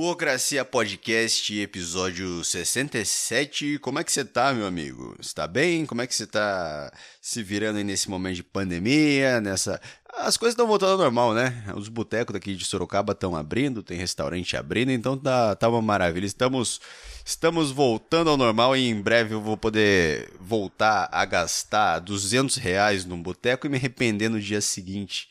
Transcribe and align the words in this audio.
Burocracia 0.00 0.64
Podcast, 0.64 1.60
episódio 1.60 2.42
67. 2.42 3.78
Como 3.80 3.98
é 3.98 4.02
que 4.02 4.10
você 4.10 4.24
tá, 4.24 4.50
meu 4.50 4.66
amigo? 4.66 5.14
Está 5.20 5.46
bem? 5.46 5.84
Como 5.84 6.00
é 6.00 6.06
que 6.06 6.14
você 6.14 6.26
tá 6.26 6.90
se 7.20 7.42
virando 7.42 7.76
aí 7.76 7.84
nesse 7.84 8.08
momento 8.08 8.36
de 8.36 8.42
pandemia, 8.42 9.42
nessa... 9.42 9.78
As 10.16 10.38
coisas 10.38 10.54
estão 10.54 10.66
voltando 10.66 10.92
ao 10.92 10.98
normal, 10.98 11.34
né? 11.34 11.62
Os 11.76 11.90
botecos 11.90 12.32
daqui 12.32 12.54
de 12.56 12.64
Sorocaba 12.64 13.12
estão 13.12 13.36
abrindo, 13.36 13.82
tem 13.82 13.98
restaurante 13.98 14.56
abrindo, 14.56 14.90
então 14.90 15.18
tá, 15.18 15.54
tá 15.54 15.68
uma 15.68 15.82
maravilha. 15.82 16.24
Estamos, 16.24 16.80
estamos 17.22 17.70
voltando 17.70 18.30
ao 18.30 18.38
normal 18.38 18.74
e 18.74 18.88
em 18.88 19.02
breve 19.02 19.34
eu 19.34 19.40
vou 19.42 19.58
poder 19.58 20.32
voltar 20.40 21.10
a 21.12 21.26
gastar 21.26 21.98
200 21.98 22.56
reais 22.56 23.04
num 23.04 23.22
boteco 23.22 23.66
e 23.66 23.70
me 23.70 23.76
arrepender 23.76 24.30
no 24.30 24.40
dia 24.40 24.62
seguinte. 24.62 25.28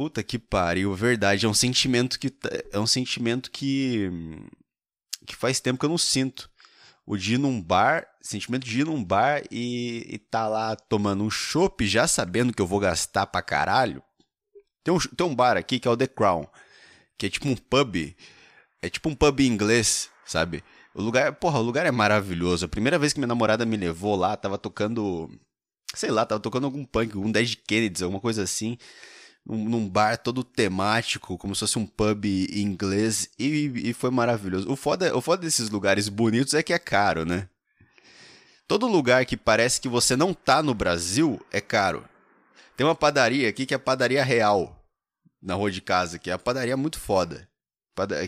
Puta 0.00 0.22
que 0.22 0.38
pariu, 0.38 0.94
verdade. 0.94 1.44
É 1.44 1.48
um 1.50 1.52
sentimento 1.52 2.18
que. 2.18 2.30
tá- 2.30 2.48
É 2.72 2.78
um 2.80 2.86
sentimento 2.86 3.50
que. 3.50 4.08
que 5.26 5.36
faz 5.36 5.60
tempo 5.60 5.78
que 5.78 5.84
eu 5.84 5.90
não 5.90 5.98
sinto. 5.98 6.50
O 7.04 7.18
de 7.18 7.34
ir 7.34 7.38
num 7.38 7.60
bar, 7.60 8.06
sentimento 8.22 8.64
de 8.64 8.80
ir 8.80 8.86
num 8.86 9.04
bar 9.04 9.42
e, 9.50 10.06
e 10.08 10.16
tá 10.16 10.48
lá 10.48 10.74
tomando 10.74 11.22
um 11.22 11.28
chopp, 11.28 11.86
já 11.86 12.08
sabendo 12.08 12.50
que 12.50 12.62
eu 12.62 12.66
vou 12.66 12.80
gastar 12.80 13.26
pra 13.26 13.42
caralho. 13.42 14.02
Tem 14.82 14.94
um, 14.94 14.98
tem 14.98 15.26
um 15.26 15.34
bar 15.34 15.58
aqui 15.58 15.78
que 15.78 15.86
é 15.86 15.90
o 15.90 15.96
The 15.98 16.06
Crown, 16.06 16.46
que 17.18 17.26
é 17.26 17.28
tipo 17.28 17.46
um 17.46 17.54
pub. 17.54 18.16
É 18.80 18.88
tipo 18.88 19.06
um 19.10 19.14
pub 19.14 19.40
inglês, 19.40 20.08
sabe? 20.24 20.64
O 20.94 21.02
lugar, 21.02 21.30
porra, 21.34 21.58
o 21.58 21.62
lugar 21.62 21.84
é 21.84 21.90
maravilhoso. 21.90 22.64
A 22.64 22.68
primeira 22.68 22.98
vez 22.98 23.12
que 23.12 23.18
minha 23.20 23.28
namorada 23.28 23.66
me 23.66 23.76
levou 23.76 24.16
lá, 24.16 24.34
tava 24.34 24.56
tocando. 24.56 25.30
Sei 25.94 26.10
lá, 26.10 26.24
tava 26.24 26.40
tocando 26.40 26.64
algum 26.64 26.86
punk, 26.86 27.14
algum 27.14 27.30
Dead 27.30 27.54
Kennedys, 27.68 28.00
alguma 28.00 28.18
coisa 28.18 28.42
assim 28.44 28.78
num, 29.50 29.88
bar 29.88 30.16
todo 30.16 30.44
temático, 30.44 31.36
como 31.36 31.54
se 31.54 31.60
fosse 31.60 31.78
um 31.78 31.86
pub 31.86 32.24
inglês, 32.24 33.28
e, 33.38 33.90
e 33.90 33.92
foi 33.92 34.10
maravilhoso. 34.10 34.70
O 34.70 34.76
foda, 34.76 35.16
o 35.16 35.20
foda 35.20 35.42
desses 35.42 35.68
lugares 35.70 36.08
bonitos 36.08 36.54
é 36.54 36.62
que 36.62 36.72
é 36.72 36.78
caro, 36.78 37.24
né? 37.24 37.48
Todo 38.68 38.86
lugar 38.86 39.26
que 39.26 39.36
parece 39.36 39.80
que 39.80 39.88
você 39.88 40.16
não 40.16 40.32
tá 40.32 40.62
no 40.62 40.74
Brasil 40.74 41.44
é 41.50 41.60
caro. 41.60 42.04
Tem 42.76 42.86
uma 42.86 42.94
padaria 42.94 43.48
aqui 43.48 43.66
que 43.66 43.74
é 43.74 43.76
a 43.76 43.80
Padaria 43.80 44.22
Real, 44.22 44.80
na 45.42 45.54
rua 45.54 45.70
de 45.70 45.80
casa, 45.80 46.18
que 46.18 46.30
é 46.30 46.32
a 46.32 46.38
padaria 46.38 46.76
muito 46.76 46.98
foda. 46.98 47.48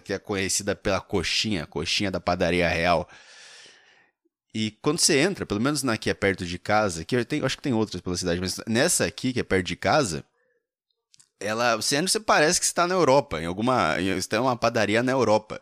Que 0.05 0.13
é 0.13 0.19
conhecida 0.19 0.75
pela 0.75 1.01
coxinha, 1.01 1.65
coxinha 1.67 2.11
da 2.11 2.21
Padaria 2.21 2.69
Real. 2.69 3.09
E 4.55 4.73
quando 4.83 4.99
você 4.99 5.19
entra, 5.19 5.47
pelo 5.47 5.61
menos 5.61 5.83
na 5.83 5.97
que 5.97 6.11
é 6.11 6.15
perto 6.15 6.45
de 6.45 6.59
casa, 6.59 7.05
que 7.05 7.17
eu 7.17 7.25
tenho, 7.25 7.47
acho 7.47 7.57
que 7.57 7.63
tem 7.63 7.73
outras 7.73 8.03
pela 8.03 8.17
cidade, 8.17 8.41
mas 8.41 8.61
nessa 8.67 9.07
aqui, 9.07 9.33
que 9.33 9.41
é 9.41 9.43
perto 9.43 9.67
de 9.67 9.77
casa, 9.77 10.25
ela, 11.43 11.77
você 11.77 12.21
parece 12.21 12.61
que 12.61 12.67
está 12.67 12.87
na 12.87 12.95
Europa, 12.95 13.41
em 13.41 13.47
alguma, 13.47 14.01
está 14.01 14.37
em 14.37 14.41
uma 14.41 14.57
padaria 14.57 15.03
na 15.03 15.13
Europa. 15.13 15.61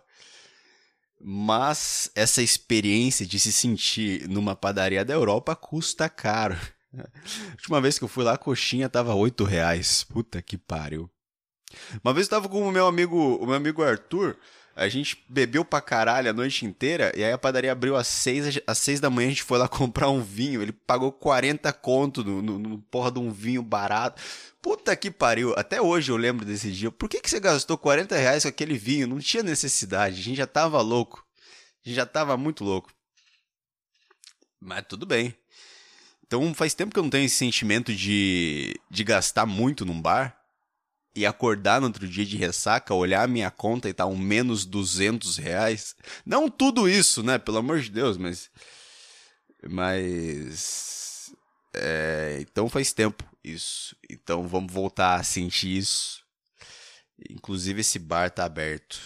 Mas 1.23 2.11
essa 2.15 2.43
experiência 2.43 3.27
de 3.27 3.39
se 3.39 3.53
sentir 3.53 4.27
numa 4.29 4.57
padaria 4.57 5.05
da 5.05 5.13
Europa 5.13 5.55
custa 5.55 6.09
caro. 6.09 6.57
A 6.97 7.53
última 7.53 7.81
vez 7.81 7.99
que 7.99 8.05
eu 8.05 8.09
fui 8.09 8.25
lá, 8.25 8.33
a 8.33 8.39
coxinha 8.39 8.89
tava 8.89 9.15
8 9.15 9.45
reais. 9.45 10.03
Puta 10.03 10.43
que 10.43 10.59
pariu. 10.59 11.09
Uma 12.03 12.13
vez 12.13 12.27
eu 12.27 12.31
tava 12.31 12.49
com 12.49 12.67
o 12.67 12.73
meu 12.73 12.87
amigo, 12.87 13.37
o 13.37 13.47
meu 13.47 13.55
amigo 13.55 13.83
Arthur, 13.83 14.37
a 14.75 14.89
gente 14.89 15.25
bebeu 15.29 15.65
pra 15.65 15.81
caralho 15.81 16.31
a 16.31 16.33
noite 16.33 16.65
inteira, 16.65 17.13
e 17.17 17.23
aí 17.23 17.33
a 17.33 17.39
padaria 17.39 17.73
abriu 17.73 17.97
às 17.97 18.07
6, 18.07 18.61
às 18.67 18.79
seis 18.79 19.01
da 19.01 19.11
manhã, 19.11 19.27
a 19.27 19.31
gente 19.31 19.43
foi 19.43 19.59
lá 19.59 19.67
comprar 19.69 20.09
um 20.11 20.23
vinho, 20.23 20.63
ele 20.63 20.73
pagou 20.73 21.13
40 21.13 21.73
conto 21.73 22.25
no, 22.25 22.41
no, 22.41 22.59
no 22.59 22.79
porra 22.79 23.11
de 23.11 23.19
um 23.19 23.31
vinho 23.31 23.63
barato. 23.63 24.21
Puta 24.63 24.95
que 24.95 25.11
pariu, 25.11 25.55
até 25.57 25.81
hoje 25.81 26.13
eu 26.13 26.17
lembro 26.17 26.45
desse 26.45 26.71
dia. 26.71 26.91
Por 26.91 27.09
que, 27.09 27.21
que 27.21 27.31
você 27.31 27.41
gastou 27.41 27.79
40 27.79 28.17
reais 28.17 28.43
com 28.43 28.49
aquele 28.49 28.77
vinho? 28.77 29.07
Não 29.07 29.19
tinha 29.19 29.43
necessidade, 29.43 30.21
a 30.21 30.23
gente 30.23 30.37
já 30.37 30.47
tava 30.47 30.81
louco. 30.81 31.25
A 31.85 31.89
gente 31.89 31.97
já 31.97 32.07
tava 32.07 32.37
muito 32.37 32.63
louco. 32.63 32.93
Mas 34.61 34.85
tudo 34.87 35.07
bem. 35.07 35.35
Então 36.27 36.55
faz 36.55 36.75
tempo 36.75 36.93
que 36.93 36.99
eu 36.99 37.03
não 37.03 37.11
tenho 37.11 37.25
esse 37.25 37.37
sentimento 37.37 37.95
de, 37.95 38.79
de 38.91 39.03
gastar 39.03 39.47
muito 39.47 39.85
num 39.85 40.01
bar 40.01 40.40
e 41.15 41.27
acordar 41.27 41.81
no 41.81 41.87
outro 41.89 42.07
dia 42.09 42.25
de 42.25 42.37
ressaca, 42.37 42.95
olhar 42.95 43.23
a 43.25 43.29
minha 43.29 43.51
conta 43.51 43.89
e 43.89 43.93
tá 43.95 44.07
um 44.07 44.17
menos 44.17 44.65
200 44.65 45.37
reais. 45.37 45.95
Não 46.25 46.49
tudo 46.49 46.89
isso, 46.89 47.23
né? 47.23 47.39
Pelo 47.39 47.59
amor 47.59 47.81
de 47.81 47.91
Deus, 47.91 48.17
mas. 48.17 48.51
Mas. 49.69 51.33
É, 51.75 52.39
então 52.41 52.69
faz 52.69 52.93
tempo 52.93 53.25
isso. 53.45 53.97
Então 54.11 54.47
vamos 54.49 54.73
voltar 54.73 55.15
a 55.17 55.23
sentir 55.23 55.77
isso. 55.77 56.21
Inclusive 57.31 57.81
esse 57.81 57.99
bar 57.99 58.31
tá 58.31 58.45
aberto. 58.45 58.99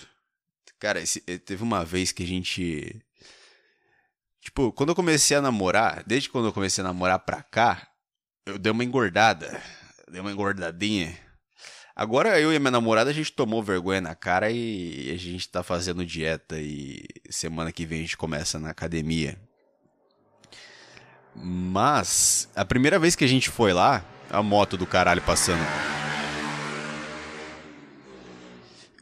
Cara, 0.78 1.00
esse- 1.00 1.22
eh, 1.26 1.38
teve 1.38 1.62
uma 1.62 1.84
vez 1.84 2.12
que 2.12 2.22
a 2.22 2.26
gente. 2.26 3.00
Tipo, 4.40 4.70
quando 4.72 4.90
eu 4.90 4.94
comecei 4.94 5.36
a 5.36 5.40
namorar, 5.42 6.04
desde 6.06 6.28
quando 6.28 6.46
eu 6.48 6.52
comecei 6.52 6.82
a 6.84 6.86
namorar 6.86 7.18
pra 7.20 7.42
cá, 7.42 7.88
eu 8.44 8.58
dei 8.58 8.70
uma 8.70 8.84
engordada. 8.84 9.60
Dei 10.10 10.20
uma 10.20 10.30
engordadinha. 10.30 11.18
Agora 11.96 12.40
eu 12.40 12.52
e 12.52 12.58
minha 12.58 12.72
namorada 12.72 13.10
a 13.10 13.12
gente 13.12 13.30
tomou 13.30 13.62
vergonha 13.62 14.00
na 14.00 14.16
cara 14.16 14.50
e 14.50 15.12
a 15.14 15.16
gente 15.16 15.48
tá 15.48 15.62
fazendo 15.62 16.04
dieta 16.04 16.58
e 16.58 17.04
semana 17.30 17.70
que 17.70 17.86
vem 17.86 18.00
a 18.00 18.02
gente 18.02 18.16
começa 18.16 18.58
na 18.58 18.70
academia. 18.70 19.38
Mas 21.36 22.48
a 22.54 22.64
primeira 22.64 22.98
vez 22.98 23.14
que 23.14 23.24
a 23.24 23.28
gente 23.28 23.48
foi 23.48 23.72
lá, 23.72 24.04
a 24.28 24.42
moto 24.42 24.76
do 24.76 24.86
caralho 24.86 25.22
passando. 25.22 25.62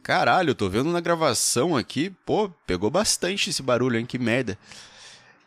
Caralho, 0.03 0.53
tô 0.53 0.69
vendo 0.69 0.91
na 0.91 0.99
gravação 0.99 1.75
aqui, 1.75 2.11
pô, 2.25 2.49
pegou 2.67 2.91
bastante 2.91 3.49
esse 3.49 3.63
barulho, 3.63 3.97
hein? 3.97 4.05
Que 4.05 4.19
merda. 4.19 4.57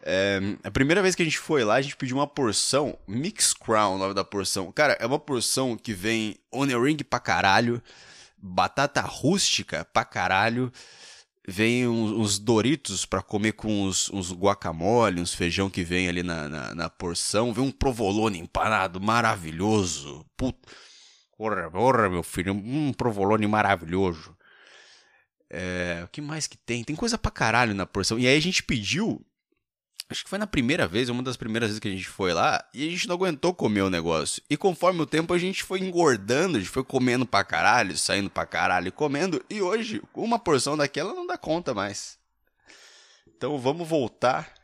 É, 0.09 0.39
a 0.63 0.71
primeira 0.71 1.03
vez 1.03 1.17
que 1.17 1.23
a 1.23 1.25
gente 1.25 1.37
foi 1.37 1.65
lá, 1.65 1.75
a 1.75 1.83
gente 1.83 1.97
pediu 1.97 2.17
uma 2.17 2.29
porção, 2.29 2.97
Mix 3.09 3.53
Crown, 3.53 3.97
o 3.97 3.99
nome 3.99 4.15
da 4.15 4.23
porção. 4.23 4.71
Cara, 4.71 4.97
é 5.01 5.05
uma 5.05 5.19
porção 5.19 5.77
que 5.77 5.93
vem 5.93 6.37
onion 6.53 6.81
ring 6.81 6.99
pra 6.99 7.19
caralho, 7.19 7.83
batata 8.39 9.01
rústica 9.01 9.85
pra 9.87 10.05
caralho, 10.05 10.73
vem 11.49 11.89
uns, 11.89 12.13
uns 12.13 12.39
Doritos 12.39 13.05
pra 13.05 13.21
comer 13.21 13.55
com 13.55 13.83
uns, 13.83 14.09
uns 14.11 14.33
guacamole, 14.33 15.21
uns 15.21 15.35
feijão 15.35 15.69
que 15.69 15.83
vem 15.83 16.09
ali 16.09 16.23
na, 16.23 16.49
na, 16.49 16.73
na 16.73 16.89
porção, 16.89 17.53
vem 17.53 17.65
um 17.65 17.73
provolone 17.73 18.39
empanado 18.39 19.01
maravilhoso. 19.01 20.25
Puta, 20.37 20.69
porra, 21.37 21.69
porra, 21.69 22.09
meu 22.09 22.23
filho, 22.23 22.53
um 22.53 22.93
provolone 22.93 23.45
maravilhoso. 23.49 24.37
É, 25.51 26.03
o 26.05 26.09
que 26.09 26.21
mais 26.21 26.47
que 26.47 26.57
tem? 26.57 26.85
Tem 26.85 26.95
coisa 26.95 27.19
pra 27.19 27.33
caralho 27.33 27.75
na 27.75 27.87
porção. 27.87 28.17
E 28.21 28.29
aí 28.29 28.37
a 28.37 28.41
gente 28.41 28.63
pediu 28.63 29.27
Acho 30.09 30.23
que 30.23 30.31
foi 30.31 30.39
na 30.39 30.47
primeira 30.47 30.87
vez, 30.87 31.09
uma 31.09 31.23
das 31.23 31.37
primeiras 31.37 31.71
vezes 31.71 31.81
que 31.81 31.89
a 31.89 31.91
gente 31.91 32.07
foi 32.07 32.33
lá, 32.33 32.65
e 32.73 32.87
a 32.87 32.91
gente 32.91 33.09
não 33.09 33.17
aguentou 33.17 33.53
comer 33.53 33.83
o 33.83 33.91
negócio. 33.91 34.41
E 34.49 34.57
conforme 34.57 35.03
o 35.03 35.07
tempo 35.07 35.35
a 35.35 35.39
gente 35.39 35.65
foi 35.65 35.81
engordando, 35.81 36.57
a 36.57 36.61
gente 36.61 36.71
foi 36.71 36.85
comendo 36.85 37.27
pra 37.27 37.43
caralho, 37.43 37.99
saindo 37.99 38.31
pra 38.31 38.47
caralho 38.47 38.89
e 38.89 38.93
comendo, 38.93 39.45
e 39.51 39.61
hoje 39.61 40.01
uma 40.15 40.39
porção 40.39 40.77
daquela 40.77 41.13
não 41.13 41.27
dá 41.27 41.37
conta 41.37 41.75
mais. 41.75 42.19
Então 43.37 43.59
vamos 43.59 43.87
voltar. 43.87 44.55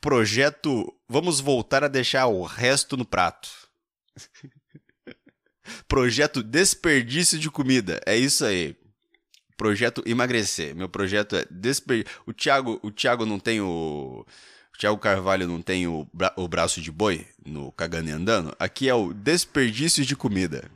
Projeto. 0.00 0.92
Vamos 1.08 1.40
voltar 1.40 1.82
a 1.82 1.88
deixar 1.88 2.26
o 2.26 2.42
resto 2.42 2.96
no 2.96 3.04
prato. 3.04 3.48
Projeto 5.88 6.42
desperdício 6.42 7.38
de 7.38 7.50
comida. 7.50 8.00
É 8.04 8.16
isso 8.16 8.44
aí. 8.44 8.76
Projeto 9.56 10.02
emagrecer. 10.04 10.74
Meu 10.74 10.88
projeto 10.88 11.36
é 11.36 11.46
desperdício. 11.50 12.20
O 12.26 12.32
Thiago, 12.32 12.78
o 12.82 12.90
Thiago 12.90 13.24
não 13.24 13.38
tem 13.38 13.60
o. 13.60 14.26
O 14.76 14.78
Thiago 14.78 14.98
Carvalho 14.98 15.48
não 15.48 15.62
tem 15.62 15.86
o, 15.86 16.06
bra- 16.12 16.34
o 16.36 16.46
braço 16.46 16.82
de 16.82 16.92
boi 16.92 17.26
no 17.46 17.72
Cagando 17.72 18.10
e 18.10 18.12
Andando. 18.12 18.54
Aqui 18.58 18.90
é 18.90 18.94
o 18.94 19.14
desperdício 19.14 20.04
de 20.04 20.14
comida. 20.14 20.70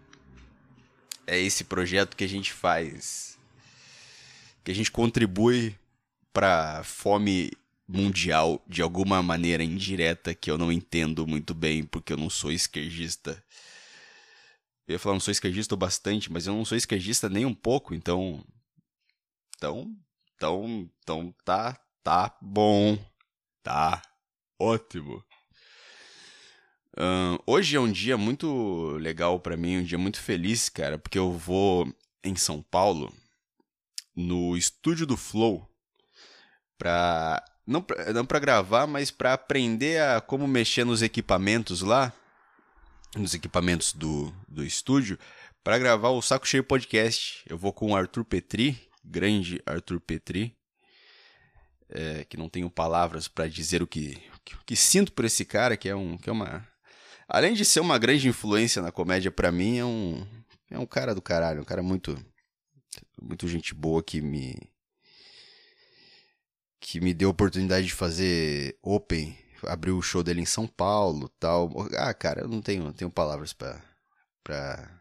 É 1.27 1.39
esse 1.39 1.65
projeto 1.65 2.17
que 2.17 2.25
a 2.25 2.29
gente 2.29 2.51
faz. 2.51 3.39
Que 4.65 4.71
a 4.71 4.75
gente 4.75 4.91
contribui 4.91 5.77
pra 6.33 6.83
fome 6.83 7.51
mundial 7.87 8.63
de 8.67 8.81
alguma 8.81 9.23
maneira 9.23 9.63
indireta 9.63 10.35
que 10.35 10.51
eu 10.51 10.57
não 10.57 10.73
entendo 10.73 11.27
muito 11.27 11.53
bem 11.53 11.85
porque 11.85 12.15
eu 12.15 12.17
não 12.17 12.31
sou 12.31 12.51
esquerdista. 12.51 13.45
Eu 14.89 14.95
ia 14.95 14.99
falar, 14.99 15.15
não 15.17 15.21
sou 15.21 15.33
esquerdista 15.33 15.77
bastante, 15.77 16.33
mas 16.33 16.47
eu 16.47 16.55
não 16.55 16.65
sou 16.65 16.79
esquerdista 16.79 17.29
nem 17.29 17.45
um 17.45 17.55
pouco, 17.55 17.95
então. 17.95 18.43
Então. 19.59 19.95
Então. 20.37 20.89
Então 21.03 21.35
tá. 21.45 21.79
Tá 22.03 22.35
bom. 22.41 22.99
Tá. 23.71 24.03
Ótimo. 24.59 25.23
Ahn, 26.99 27.39
hoje 27.47 27.77
é 27.77 27.81
um 27.81 27.91
dia 27.91 28.19
muito 28.19 28.97
legal 28.99 29.39
pra 29.39 29.57
mim, 29.57 29.79
um 29.79 29.85
dia 29.85 29.97
muito 29.97 30.21
feliz, 30.21 30.69
cara, 30.69 30.99
porque 30.99 31.17
eu 31.17 31.31
vou 31.31 31.87
em 32.25 32.35
São 32.35 32.61
Paulo, 32.63 33.15
no 34.13 34.57
estúdio 34.57 35.07
do 35.07 35.17
Flow, 35.17 35.71
pra. 36.77 37.45
Não 37.65 37.81
pra, 37.81 38.13
não 38.13 38.27
pra 38.27 38.41
gravar, 38.41 38.89
mas 38.89 39.13
pra 39.13 39.35
aprender 39.35 40.03
a 40.03 40.21
como 40.21 40.49
mexer 40.49 40.85
nos 40.85 41.01
equipamentos 41.01 41.81
lá, 41.81 42.13
nos 43.15 43.35
equipamentos 43.35 43.93
do, 43.93 44.35
do 44.49 44.65
estúdio, 44.65 45.17
pra 45.63 45.79
gravar 45.79 46.09
o 46.09 46.21
Saco 46.21 46.49
Cheio 46.49 46.65
Podcast. 46.65 47.45
Eu 47.49 47.57
vou 47.57 47.73
com 47.73 47.93
o 47.93 47.97
Arthur 47.97 48.25
Petri, 48.25 48.91
grande 49.05 49.63
Arthur 49.65 50.01
Petri, 50.01 50.60
é, 51.91 52.25
que 52.25 52.37
não 52.37 52.49
tenho 52.49 52.71
palavras 52.71 53.29
para 53.29 53.49
dizer 53.49 53.83
o 53.83 53.87
que, 53.87 54.21
que, 54.45 54.57
que, 54.65 54.77
sinto 54.77 55.13
por 55.13 55.25
esse 55.25 55.45
cara, 55.45 55.77
que 55.77 55.89
é 55.89 55.95
um 55.95 56.17
que 56.17 56.29
é 56.31 56.33
uma 56.33 56.67
além 57.29 57.55
de 57.55 57.65
ser 57.65 57.81
uma 57.81 57.99
grande 57.99 58.29
influência 58.29 58.83
na 58.83 58.93
comédia 58.93 59.31
para 59.31 59.53
mim, 59.53 59.79
é 59.79 59.85
um 59.85 60.27
é 60.71 60.79
um 60.79 60.87
cara 60.87 61.15
do 61.15 61.23
caralho, 61.23 61.63
um 61.63 61.65
cara 61.65 61.83
muito 61.83 62.17
muito 63.21 63.49
gente 63.49 63.75
boa 63.75 64.03
que 64.03 64.21
me 64.21 64.57
que 66.81 67.01
me 67.01 67.13
deu 67.13 67.29
a 67.29 67.33
oportunidade 67.33 67.87
de 67.87 67.93
fazer 67.93 68.79
open, 68.83 69.37
abriu 69.67 69.99
o 69.99 70.03
show 70.03 70.23
dele 70.23 70.41
em 70.41 70.47
São 70.47 70.67
Paulo, 70.67 71.29
tal. 71.39 71.71
Ah, 71.97 72.15
cara, 72.15 72.41
eu 72.43 72.49
não 72.49 72.63
tenho, 72.63 72.93
tenho 72.93 73.11
palavras 73.11 73.53
para 73.53 73.81
para 74.43 75.00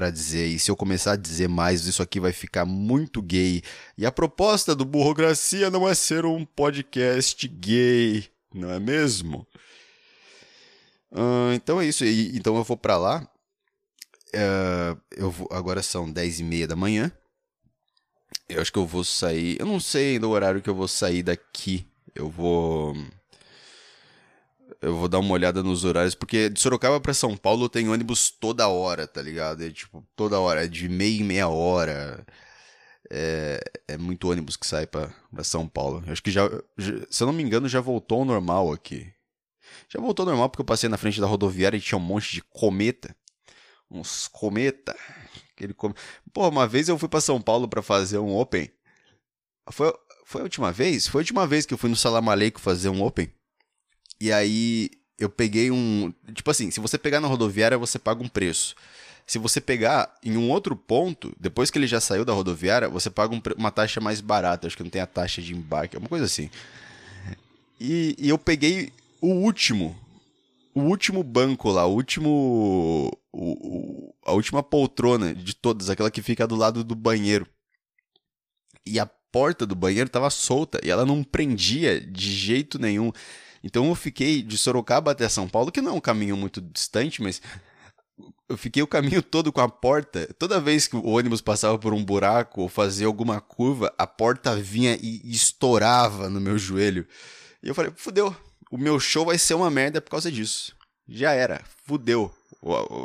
para 0.00 0.08
dizer. 0.08 0.46
E 0.46 0.58
se 0.58 0.70
eu 0.70 0.76
começar 0.76 1.12
a 1.12 1.16
dizer 1.16 1.46
mais, 1.46 1.84
isso 1.84 2.02
aqui 2.02 2.18
vai 2.18 2.32
ficar 2.32 2.64
muito 2.64 3.20
gay. 3.20 3.62
E 3.98 4.06
a 4.06 4.10
proposta 4.10 4.74
do 4.74 4.82
Burrocracia 4.82 5.68
não 5.68 5.86
é 5.86 5.94
ser 5.94 6.24
um 6.24 6.42
podcast 6.42 7.46
gay, 7.46 8.26
não 8.54 8.70
é 8.70 8.80
mesmo? 8.80 9.46
Uh, 11.12 11.52
então 11.52 11.78
é 11.78 11.84
isso. 11.84 12.02
E, 12.02 12.34
então 12.34 12.56
eu 12.56 12.64
vou 12.64 12.78
para 12.78 12.96
lá. 12.96 13.28
Uh, 14.28 14.98
eu 15.10 15.30
vou, 15.30 15.46
agora 15.50 15.82
são 15.82 16.10
10 16.10 16.40
e 16.40 16.44
meia 16.44 16.66
da 16.66 16.74
manhã. 16.74 17.12
Eu 18.48 18.62
acho 18.62 18.72
que 18.72 18.78
eu 18.78 18.86
vou 18.86 19.04
sair. 19.04 19.60
Eu 19.60 19.66
não 19.66 19.78
sei 19.78 20.14
ainda 20.14 20.26
o 20.26 20.30
horário 20.30 20.62
que 20.62 20.70
eu 20.70 20.74
vou 20.74 20.88
sair 20.88 21.22
daqui. 21.22 21.86
Eu 22.14 22.30
vou 22.30 22.96
eu 24.80 24.96
vou 24.96 25.08
dar 25.08 25.18
uma 25.18 25.34
olhada 25.34 25.62
nos 25.62 25.84
horários, 25.84 26.14
porque 26.14 26.48
de 26.48 26.58
Sorocaba 26.60 27.00
para 27.00 27.12
São 27.12 27.36
Paulo 27.36 27.68
tem 27.68 27.88
ônibus 27.88 28.30
toda 28.30 28.68
hora, 28.68 29.06
tá 29.06 29.20
ligado? 29.20 29.62
É 29.62 29.70
tipo, 29.70 30.06
toda 30.16 30.40
hora, 30.40 30.64
é 30.64 30.68
de 30.68 30.88
meia 30.88 31.20
em 31.20 31.24
meia 31.24 31.48
hora. 31.48 32.24
É, 33.10 33.60
é 33.88 33.98
muito 33.98 34.30
ônibus 34.30 34.56
que 34.56 34.66
sai 34.66 34.86
pra 34.86 35.12
São 35.42 35.68
Paulo. 35.68 36.02
Eu 36.06 36.12
acho 36.12 36.22
que 36.22 36.30
já, 36.30 36.48
já, 36.78 36.94
se 37.10 37.22
eu 37.22 37.26
não 37.26 37.34
me 37.34 37.42
engano, 37.42 37.68
já 37.68 37.80
voltou 37.80 38.20
ao 38.20 38.24
normal 38.24 38.72
aqui. 38.72 39.12
Já 39.88 40.00
voltou 40.00 40.24
ao 40.24 40.30
normal 40.30 40.48
porque 40.48 40.62
eu 40.62 40.66
passei 40.66 40.88
na 40.88 40.96
frente 40.96 41.20
da 41.20 41.26
rodoviária 41.26 41.76
e 41.76 41.80
tinha 41.80 41.98
um 41.98 42.00
monte 42.00 42.32
de 42.32 42.42
cometa. 42.42 43.14
Uns 43.90 44.28
cometa. 44.28 44.96
Aquele 45.52 45.74
com... 45.74 45.92
Pô, 46.32 46.48
uma 46.48 46.66
vez 46.66 46.88
eu 46.88 46.96
fui 46.98 47.08
para 47.08 47.20
São 47.20 47.40
Paulo 47.40 47.68
para 47.68 47.82
fazer 47.82 48.18
um 48.18 48.34
Open. 48.36 48.70
Foi, 49.70 49.92
foi 50.24 50.40
a 50.40 50.44
última 50.44 50.72
vez? 50.72 51.06
Foi 51.06 51.20
a 51.20 51.22
última 51.22 51.46
vez 51.46 51.66
que 51.66 51.74
eu 51.74 51.78
fui 51.78 51.90
no 51.90 51.96
Salamaleico 51.96 52.60
fazer 52.60 52.88
um 52.88 53.02
Open. 53.02 53.30
E 54.20 54.32
aí 54.32 54.90
eu 55.18 55.28
peguei 55.28 55.70
um. 55.70 56.12
Tipo 56.34 56.50
assim, 56.50 56.70
se 56.70 56.80
você 56.80 56.98
pegar 56.98 57.20
na 57.20 57.28
rodoviária, 57.28 57.78
você 57.78 57.98
paga 57.98 58.22
um 58.22 58.28
preço. 58.28 58.74
Se 59.26 59.38
você 59.38 59.60
pegar 59.60 60.12
em 60.24 60.36
um 60.36 60.50
outro 60.50 60.74
ponto, 60.74 61.32
depois 61.38 61.70
que 61.70 61.78
ele 61.78 61.86
já 61.86 62.00
saiu 62.00 62.24
da 62.24 62.32
rodoviária, 62.32 62.88
você 62.88 63.08
paga 63.08 63.34
um, 63.34 63.40
uma 63.56 63.70
taxa 63.70 64.00
mais 64.00 64.20
barata. 64.20 64.66
Acho 64.66 64.76
que 64.76 64.82
não 64.82 64.90
tem 64.90 65.00
a 65.00 65.06
taxa 65.06 65.40
de 65.40 65.54
embarque, 65.54 65.96
uma 65.96 66.08
coisa 66.08 66.24
assim. 66.24 66.50
E, 67.80 68.16
e 68.18 68.28
eu 68.28 68.36
peguei 68.36 68.92
o 69.20 69.28
último. 69.28 69.96
O 70.74 70.82
último 70.82 71.22
banco 71.22 71.70
lá, 71.70 71.86
o 71.86 71.94
último. 71.94 73.10
O, 73.32 73.52
o, 73.52 74.14
a 74.24 74.32
última 74.32 74.62
poltrona 74.62 75.34
de 75.34 75.54
todas, 75.54 75.88
aquela 75.88 76.10
que 76.10 76.22
fica 76.22 76.46
do 76.46 76.56
lado 76.56 76.84
do 76.84 76.94
banheiro. 76.94 77.46
E 78.84 78.98
a 78.98 79.06
porta 79.06 79.66
do 79.66 79.74
banheiro 79.74 80.10
tava 80.10 80.30
solta 80.30 80.80
e 80.82 80.90
ela 80.90 81.06
não 81.06 81.22
prendia 81.22 82.00
de 82.00 82.32
jeito 82.32 82.78
nenhum. 82.78 83.12
Então 83.62 83.88
eu 83.88 83.94
fiquei 83.94 84.42
de 84.42 84.56
Sorocaba 84.56 85.10
até 85.10 85.28
São 85.28 85.48
Paulo, 85.48 85.70
que 85.70 85.80
não 85.80 85.92
é 85.92 85.94
um 85.94 86.00
caminho 86.00 86.36
muito 86.36 86.60
distante, 86.60 87.22
mas 87.22 87.42
eu 88.48 88.56
fiquei 88.56 88.82
o 88.82 88.86
caminho 88.86 89.22
todo 89.22 89.52
com 89.52 89.60
a 89.60 89.68
porta. 89.68 90.28
Toda 90.38 90.60
vez 90.60 90.88
que 90.88 90.96
o 90.96 91.06
ônibus 91.06 91.40
passava 91.40 91.78
por 91.78 91.92
um 91.92 92.04
buraco 92.04 92.62
ou 92.62 92.68
fazia 92.68 93.06
alguma 93.06 93.40
curva, 93.40 93.94
a 93.96 94.06
porta 94.06 94.56
vinha 94.56 94.98
e 95.00 95.20
estourava 95.30 96.28
no 96.28 96.40
meu 96.40 96.58
joelho. 96.58 97.06
E 97.62 97.68
eu 97.68 97.74
falei, 97.74 97.92
fudeu, 97.94 98.34
o 98.70 98.78
meu 98.78 98.98
show 98.98 99.24
vai 99.26 99.38
ser 99.38 99.54
uma 99.54 99.70
merda 99.70 100.00
por 100.00 100.10
causa 100.10 100.30
disso. 100.32 100.74
Já 101.08 101.32
era, 101.32 101.62
fudeu. 101.84 102.32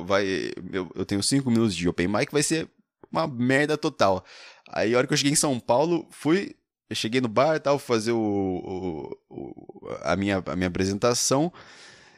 Vai, 0.06 0.52
eu, 0.72 0.92
eu 0.96 1.06
tenho 1.06 1.24
cinco 1.24 1.50
minutos 1.50 1.75
de 1.75 1.88
open 1.88 2.07
mic, 2.07 2.31
vai 2.31 2.44
ser 2.44 2.69
uma 3.12 3.28
merda 3.28 3.78
total. 3.78 4.24
Aí 4.69 4.94
a 4.94 4.98
hora 4.98 5.07
que 5.07 5.13
eu 5.13 5.18
cheguei 5.18 5.31
em 5.34 5.38
São 5.38 5.60
Paulo, 5.60 6.07
fui 6.12 6.56
eu 6.90 6.96
cheguei 6.96 7.20
no 7.20 7.28
bar 7.28 7.56
e 7.56 7.60
tal, 7.60 7.80
fazer 7.80 8.12
o, 8.12 8.18
o, 8.18 9.18
o, 9.30 9.90
a, 10.04 10.16
minha, 10.16 10.44
a 10.46 10.56
minha 10.56 10.68
apresentação. 10.68 11.52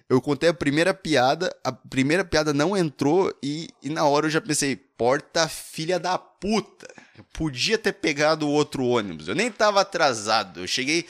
Eu 0.10 0.22
contei 0.22 0.50
a 0.50 0.54
primeira 0.54 0.94
piada, 0.94 1.54
a 1.64 1.72
primeira 1.72 2.24
piada 2.24 2.54
não 2.54 2.76
entrou 2.76 3.34
e, 3.44 3.70
e 3.84 3.90
na 3.90 4.06
hora 4.06 4.28
eu 4.28 4.30
já 4.30 4.40
pensei, 4.40 4.76
porta 4.76 5.48
filha 5.48 6.00
da 6.00 6.18
puta. 6.18 6.88
Eu 7.18 7.26
podia 7.34 7.78
ter 7.78 7.94
pegado 7.94 8.48
outro 8.48 8.86
ônibus. 8.86 9.28
Eu 9.28 9.36
nem 9.36 9.52
tava 9.52 9.82
atrasado. 9.82 10.62
Eu 10.62 10.68
cheguei. 10.68 11.06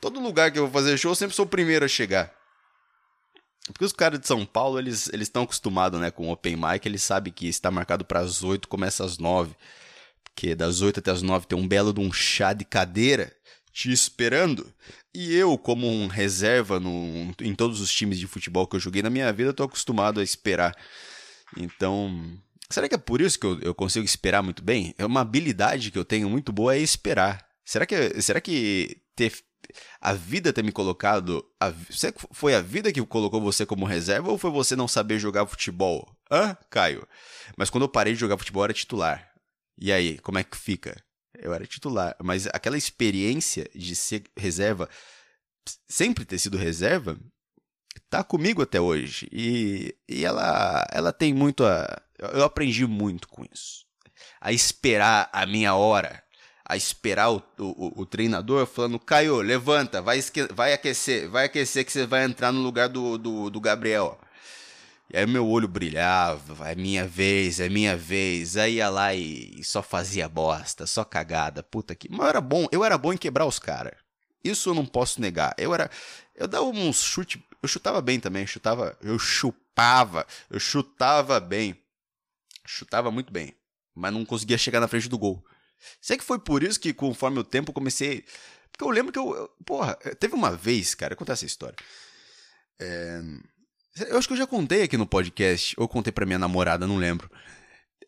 Todo 0.00 0.20
lugar 0.20 0.50
que 0.50 0.58
eu 0.58 0.68
vou 0.68 0.72
fazer 0.72 0.96
show, 0.96 1.10
eu 1.10 1.16
sempre 1.16 1.34
sou 1.34 1.44
o 1.44 1.48
primeiro 1.48 1.84
a 1.84 1.88
chegar. 1.88 2.32
Porque 3.66 3.84
os 3.84 3.92
caras 3.92 4.20
de 4.20 4.26
São 4.26 4.46
Paulo, 4.46 4.78
eles 4.78 5.10
estão 5.12 5.42
acostumados 5.42 6.00
né, 6.00 6.10
com 6.10 6.28
o 6.28 6.32
open 6.32 6.56
mic, 6.56 6.86
eles 6.86 7.02
sabem 7.02 7.32
que 7.32 7.48
está 7.48 7.70
marcado 7.70 8.04
para 8.04 8.20
as 8.20 8.42
8, 8.42 8.68
começa 8.68 9.04
às 9.04 9.18
9 9.18 9.54
que 10.38 10.54
das 10.54 10.82
8 10.82 11.00
até 11.00 11.10
as 11.10 11.20
9 11.20 11.48
tem 11.48 11.58
um 11.58 11.66
belo 11.66 11.92
de 11.92 11.98
um 11.98 12.12
chá 12.12 12.52
de 12.52 12.64
cadeira 12.64 13.34
te 13.72 13.90
esperando. 13.90 14.72
E 15.12 15.34
eu, 15.34 15.58
como 15.58 15.84
um 15.84 16.06
reserva 16.06 16.78
no, 16.78 17.34
em 17.40 17.52
todos 17.56 17.80
os 17.80 17.92
times 17.92 18.20
de 18.20 18.28
futebol 18.28 18.64
que 18.64 18.76
eu 18.76 18.80
joguei 18.80 19.02
na 19.02 19.10
minha 19.10 19.32
vida, 19.32 19.50
estou 19.50 19.66
acostumado 19.66 20.20
a 20.20 20.22
esperar. 20.22 20.76
Então, 21.56 22.38
será 22.70 22.88
que 22.88 22.94
é 22.94 22.98
por 22.98 23.20
isso 23.20 23.36
que 23.36 23.46
eu, 23.46 23.58
eu, 23.62 23.74
consigo 23.74 24.06
esperar 24.06 24.40
muito 24.40 24.62
bem? 24.62 24.94
É 24.96 25.04
uma 25.04 25.22
habilidade 25.22 25.90
que 25.90 25.98
eu 25.98 26.04
tenho 26.04 26.30
muito 26.30 26.52
boa 26.52 26.76
é 26.76 26.78
esperar. 26.78 27.44
Será 27.64 27.84
que, 27.84 28.22
será 28.22 28.40
que 28.40 29.02
ter, 29.16 29.32
a 30.00 30.12
vida 30.12 30.52
ter 30.52 30.62
me 30.62 30.70
colocado. 30.70 31.44
A, 31.60 31.72
foi 32.30 32.54
a 32.54 32.60
vida 32.60 32.92
que 32.92 33.04
colocou 33.04 33.40
você 33.40 33.66
como 33.66 33.84
reserva 33.84 34.30
ou 34.30 34.38
foi 34.38 34.52
você 34.52 34.76
não 34.76 34.86
saber 34.86 35.18
jogar 35.18 35.46
futebol? 35.46 36.08
Hã, 36.30 36.56
Caio? 36.70 37.06
Mas 37.56 37.70
quando 37.70 37.82
eu 37.82 37.88
parei 37.88 38.12
de 38.12 38.20
jogar 38.20 38.38
futebol, 38.38 38.62
era 38.62 38.72
titular. 38.72 39.27
E 39.80 39.92
aí, 39.92 40.18
como 40.18 40.38
é 40.38 40.44
que 40.44 40.56
fica? 40.56 40.96
Eu 41.38 41.54
era 41.54 41.66
titular, 41.66 42.16
mas 42.22 42.46
aquela 42.48 42.76
experiência 42.76 43.70
de 43.74 43.94
ser 43.94 44.24
reserva, 44.36 44.88
sempre 45.88 46.24
ter 46.24 46.38
sido 46.38 46.56
reserva, 46.56 47.16
tá 48.10 48.24
comigo 48.24 48.62
até 48.62 48.80
hoje. 48.80 49.28
E, 49.32 49.94
e 50.08 50.24
ela, 50.24 50.86
ela 50.90 51.12
tem 51.12 51.32
muito 51.32 51.64
a. 51.64 52.02
Eu 52.18 52.44
aprendi 52.44 52.86
muito 52.86 53.28
com 53.28 53.44
isso. 53.52 53.84
A 54.40 54.52
esperar 54.52 55.28
a 55.32 55.46
minha 55.46 55.74
hora. 55.74 56.22
A 56.64 56.76
esperar 56.76 57.30
o, 57.30 57.42
o, 57.58 58.02
o 58.02 58.06
treinador 58.06 58.66
falando: 58.66 58.98
Caio, 58.98 59.36
levanta, 59.40 60.02
vai, 60.02 60.20
vai 60.52 60.72
aquecer, 60.72 61.28
vai 61.28 61.46
aquecer 61.46 61.84
que 61.84 61.92
você 61.92 62.06
vai 62.06 62.24
entrar 62.24 62.52
no 62.52 62.60
lugar 62.60 62.88
do, 62.88 63.16
do, 63.16 63.50
do 63.50 63.60
Gabriel. 63.60 64.18
E 65.10 65.16
aí 65.16 65.26
meu 65.26 65.46
olho 65.48 65.66
brilhava, 65.66 66.68
é 66.68 66.74
minha 66.74 67.06
vez, 67.08 67.60
é 67.60 67.68
minha 67.68 67.96
vez. 67.96 68.58
Aí 68.58 68.74
ia 68.74 68.90
lá 68.90 69.14
e 69.14 69.62
só 69.64 69.82
fazia 69.82 70.28
bosta, 70.28 70.86
só 70.86 71.02
cagada, 71.02 71.62
puta 71.62 71.94
que. 71.94 72.10
Mas 72.10 72.20
eu 72.20 72.26
era 72.26 72.40
bom, 72.40 72.66
eu 72.70 72.84
era 72.84 72.98
bom 72.98 73.12
em 73.12 73.16
quebrar 73.16 73.46
os 73.46 73.58
caras. 73.58 73.94
Isso 74.44 74.68
eu 74.68 74.74
não 74.74 74.84
posso 74.84 75.20
negar. 75.20 75.54
Eu 75.56 75.72
era. 75.74 75.90
Eu 76.34 76.46
dava 76.46 76.66
uns 76.66 77.02
chute. 77.02 77.42
Eu 77.62 77.68
chutava 77.68 78.02
bem 78.02 78.20
também, 78.20 78.46
chutava. 78.46 78.96
Eu 79.00 79.18
chupava, 79.18 80.26
eu 80.50 80.60
chutava 80.60 81.40
bem. 81.40 81.82
Chutava 82.66 83.10
muito 83.10 83.32
bem. 83.32 83.56
Mas 83.94 84.12
não 84.12 84.26
conseguia 84.26 84.58
chegar 84.58 84.78
na 84.78 84.88
frente 84.88 85.08
do 85.08 85.18
gol. 85.18 85.42
Sei 86.02 86.18
que 86.18 86.24
foi 86.24 86.38
por 86.38 86.62
isso 86.62 86.78
que, 86.78 86.92
conforme 86.92 87.38
o 87.38 87.44
tempo, 87.44 87.72
comecei. 87.72 88.24
Porque 88.70 88.84
eu 88.84 88.90
lembro 88.90 89.10
que 89.10 89.18
eu. 89.18 89.34
eu 89.34 89.48
porra, 89.64 89.94
teve 90.20 90.34
uma 90.34 90.54
vez, 90.54 90.94
cara, 90.94 91.16
contar 91.16 91.32
essa 91.32 91.46
história. 91.46 91.76
É 92.78 93.22
eu 94.08 94.18
acho 94.18 94.28
que 94.28 94.34
eu 94.34 94.38
já 94.38 94.46
contei 94.46 94.82
aqui 94.82 94.96
no 94.96 95.06
podcast, 95.06 95.74
ou 95.78 95.88
contei 95.88 96.12
pra 96.12 96.26
minha 96.26 96.38
namorada, 96.38 96.86
não 96.86 96.96
lembro. 96.96 97.30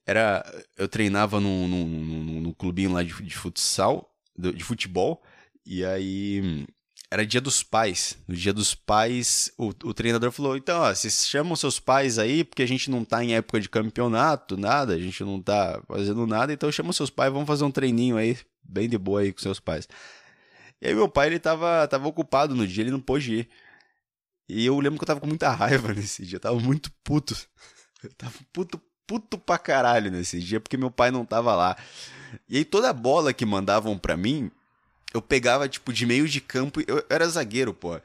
Era. 0.06 0.44
Eu 0.76 0.88
treinava 0.88 1.40
num, 1.40 1.68
num, 1.68 1.86
num, 1.86 2.40
num 2.40 2.52
clubinho 2.52 2.92
lá 2.92 3.02
de, 3.02 3.14
de 3.22 3.36
futsal, 3.36 4.12
de 4.36 4.64
futebol, 4.64 5.22
e 5.64 5.84
aí. 5.84 6.66
Era 7.12 7.26
dia 7.26 7.40
dos 7.40 7.64
pais. 7.64 8.16
No 8.28 8.36
dia 8.36 8.52
dos 8.52 8.72
pais, 8.72 9.52
o, 9.58 9.70
o 9.84 9.92
treinador 9.92 10.30
falou: 10.30 10.56
então, 10.56 10.80
ó, 10.80 10.94
vocês 10.94 11.26
chamam 11.26 11.56
seus 11.56 11.80
pais 11.80 12.18
aí, 12.18 12.44
porque 12.44 12.62
a 12.62 12.68
gente 12.68 12.88
não 12.88 13.04
tá 13.04 13.24
em 13.24 13.34
época 13.34 13.60
de 13.60 13.68
campeonato, 13.68 14.56
nada, 14.56 14.94
a 14.94 14.98
gente 14.98 15.24
não 15.24 15.42
tá 15.42 15.82
fazendo 15.88 16.24
nada, 16.24 16.52
então 16.52 16.70
chama 16.70 16.92
seus 16.92 17.10
pais, 17.10 17.32
vamos 17.32 17.48
fazer 17.48 17.64
um 17.64 17.70
treininho 17.70 18.16
aí, 18.16 18.38
bem 18.62 18.88
de 18.88 18.96
boa 18.96 19.22
aí 19.22 19.32
com 19.32 19.40
seus 19.40 19.58
pais. 19.58 19.88
E 20.80 20.86
aí 20.86 20.94
meu 20.94 21.08
pai, 21.08 21.26
ele 21.26 21.38
tava, 21.40 21.86
tava 21.88 22.06
ocupado 22.08 22.54
no 22.54 22.66
dia, 22.66 22.84
ele 22.84 22.92
não 22.92 23.00
pôde 23.00 23.40
ir. 23.40 23.48
E 24.50 24.66
eu 24.66 24.78
lembro 24.80 24.98
que 24.98 25.04
eu 25.04 25.06
tava 25.06 25.20
com 25.20 25.26
muita 25.26 25.50
raiva 25.50 25.92
nesse 25.94 26.24
dia, 26.26 26.36
eu 26.36 26.40
tava 26.40 26.58
muito 26.58 26.90
puto. 27.04 27.36
Eu 28.02 28.10
tava 28.14 28.34
puto, 28.52 28.80
puto 29.06 29.38
pra 29.38 29.58
caralho 29.58 30.10
nesse 30.10 30.40
dia, 30.40 30.60
porque 30.60 30.76
meu 30.76 30.90
pai 30.90 31.10
não 31.10 31.24
tava 31.24 31.54
lá. 31.54 31.76
E 32.48 32.58
aí 32.58 32.64
toda 32.64 32.90
a 32.90 32.92
bola 32.92 33.32
que 33.32 33.44
mandavam 33.46 33.96
pra 33.96 34.16
mim, 34.16 34.50
eu 35.14 35.22
pegava, 35.22 35.68
tipo, 35.68 35.92
de 35.92 36.06
meio 36.06 36.28
de 36.28 36.40
campo, 36.40 36.80
eu, 36.80 36.98
eu 36.98 37.04
era 37.08 37.28
zagueiro, 37.28 37.72
pô. 37.72 38.00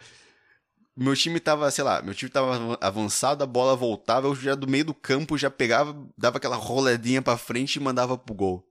Meu 0.96 1.16
time 1.16 1.40
tava, 1.40 1.70
sei 1.72 1.84
lá, 1.84 2.02
meu 2.02 2.14
time 2.14 2.32
tava 2.32 2.78
avançado, 2.80 3.44
a 3.44 3.48
bola 3.48 3.76
voltava, 3.76 4.28
eu 4.28 4.36
já 4.36 4.56
do 4.56 4.68
meio 4.68 4.86
do 4.86 4.94
campo 4.94 5.38
já 5.38 5.50
pegava, 5.52 5.96
dava 6.18 6.38
aquela 6.38 6.56
roladinha 6.56 7.22
pra 7.22 7.38
frente 7.38 7.76
e 7.76 7.82
mandava 7.82 8.18
pro 8.18 8.34
gol. 8.34 8.68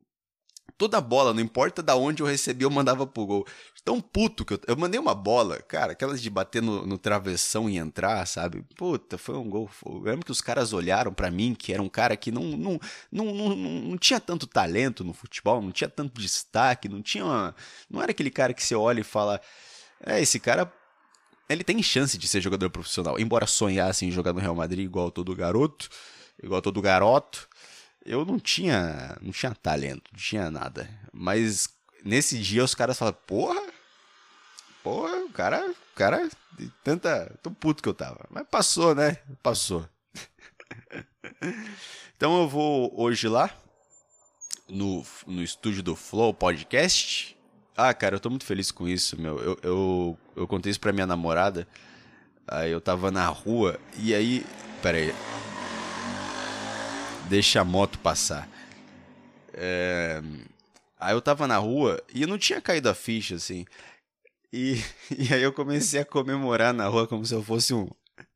Toda 0.76 1.00
bola, 1.00 1.32
não 1.32 1.40
importa 1.40 1.80
da 1.80 1.94
onde 1.94 2.20
eu 2.20 2.26
recebi, 2.26 2.64
eu 2.64 2.70
mandava 2.70 3.06
pro 3.06 3.26
gol. 3.26 3.46
Tão 3.84 4.00
puto 4.00 4.44
que 4.44 4.54
eu. 4.54 4.60
Eu 4.66 4.76
mandei 4.76 4.98
uma 4.98 5.14
bola, 5.14 5.60
cara, 5.62 5.92
aquelas 5.92 6.20
de 6.20 6.28
bater 6.28 6.60
no, 6.60 6.84
no 6.84 6.98
travessão 6.98 7.70
e 7.70 7.76
entrar, 7.76 8.26
sabe? 8.26 8.64
Puta, 8.76 9.16
foi 9.16 9.36
um 9.36 9.48
gol. 9.48 9.70
Eu 9.86 10.00
lembro 10.00 10.24
que 10.24 10.32
os 10.32 10.40
caras 10.40 10.72
olharam 10.72 11.14
para 11.14 11.30
mim, 11.30 11.54
que 11.54 11.72
era 11.72 11.80
um 11.80 11.88
cara 11.88 12.16
que 12.16 12.32
não 12.32 12.42
não, 12.56 12.80
não, 13.12 13.24
não, 13.34 13.56
não, 13.56 13.98
tinha 13.98 14.18
tanto 14.18 14.48
talento 14.48 15.04
no 15.04 15.12
futebol, 15.12 15.62
não 15.62 15.70
tinha 15.70 15.88
tanto 15.88 16.20
destaque, 16.20 16.88
não 16.88 17.00
tinha. 17.00 17.24
Uma, 17.24 17.54
não 17.88 18.02
era 18.02 18.10
aquele 18.10 18.30
cara 18.30 18.52
que 18.52 18.64
você 18.64 18.74
olha 18.74 19.00
e 19.00 19.04
fala. 19.04 19.40
É, 20.04 20.20
esse 20.20 20.40
cara. 20.40 20.72
Ele 21.48 21.62
tem 21.62 21.82
chance 21.82 22.16
de 22.18 22.26
ser 22.26 22.40
jogador 22.40 22.70
profissional. 22.70 23.18
Embora 23.18 23.46
sonhasse 23.46 24.06
em 24.06 24.10
jogar 24.10 24.32
no 24.32 24.40
Real 24.40 24.54
Madrid 24.54 24.84
igual 24.84 25.10
todo 25.10 25.36
garoto, 25.36 25.88
igual 26.42 26.62
todo 26.62 26.80
garoto 26.80 27.48
eu 28.04 28.24
não 28.24 28.38
tinha, 28.38 29.16
não 29.20 29.32
tinha 29.32 29.54
talento, 29.54 30.10
não 30.12 30.18
tinha 30.18 30.50
nada. 30.50 30.88
Mas 31.12 31.68
nesse 32.04 32.38
dia 32.38 32.62
os 32.62 32.74
caras 32.74 32.98
falaram, 32.98 33.18
porra, 33.26 33.62
porra, 34.82 35.24
o 35.24 35.30
cara, 35.30 35.70
o 35.70 35.96
cara, 35.96 36.28
tanta, 36.82 37.34
tão 37.42 37.52
puto 37.54 37.82
que 37.82 37.88
eu 37.88 37.94
tava. 37.94 38.26
Mas 38.30 38.46
passou, 38.50 38.94
né? 38.94 39.18
Passou. 39.42 39.88
então 42.16 42.42
eu 42.42 42.48
vou 42.48 42.92
hoje 43.00 43.26
lá 43.28 43.50
no, 44.68 45.04
no 45.26 45.42
estúdio 45.42 45.82
do 45.82 45.96
Flow 45.96 46.34
Podcast. 46.34 47.36
Ah, 47.76 47.92
cara, 47.92 48.16
eu 48.16 48.20
tô 48.20 48.30
muito 48.30 48.44
feliz 48.44 48.70
com 48.70 48.86
isso, 48.86 49.20
meu. 49.20 49.38
Eu, 49.38 49.58
eu, 49.62 50.18
eu 50.36 50.46
contei 50.46 50.70
isso 50.70 50.80
pra 50.80 50.92
minha 50.92 51.06
namorada. 51.06 51.66
Aí 52.46 52.70
eu 52.70 52.80
tava 52.80 53.10
na 53.10 53.26
rua 53.26 53.80
e 53.96 54.14
aí. 54.14 54.44
Pera 54.82 54.98
aí 54.98 55.14
deixa 57.34 57.60
a 57.60 57.64
moto 57.64 57.98
passar. 57.98 58.48
É... 59.52 60.22
Aí 61.00 61.12
eu 61.12 61.20
tava 61.20 61.48
na 61.48 61.58
rua 61.58 62.00
e 62.14 62.22
eu 62.22 62.28
não 62.28 62.38
tinha 62.38 62.60
caído 62.60 62.88
a 62.88 62.94
ficha, 62.94 63.34
assim. 63.34 63.64
E, 64.52 64.80
e 65.18 65.34
aí 65.34 65.42
eu 65.42 65.52
comecei 65.52 66.00
a 66.00 66.04
comemorar 66.04 66.72
na 66.72 66.86
rua 66.86 67.08
como 67.08 67.26
se 67.26 67.34
eu 67.34 67.42
fosse 67.42 67.74
um. 67.74 67.88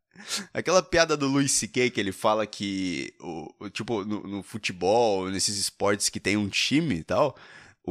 Aquela 0.52 0.82
piada 0.82 1.16
do 1.16 1.28
Luis 1.28 1.52
C.K. 1.52 1.90
que 1.90 2.00
ele 2.00 2.10
fala 2.10 2.44
que, 2.44 3.14
o, 3.20 3.54
o 3.60 3.70
tipo, 3.70 4.04
no, 4.04 4.20
no, 4.26 4.42
futebol, 4.42 5.30
nesses 5.30 5.56
esportes 5.58 6.08
que 6.08 6.18
tem 6.18 6.36
um 6.36 6.48
time 6.48 6.96
e 6.96 7.04
tal, 7.04 7.38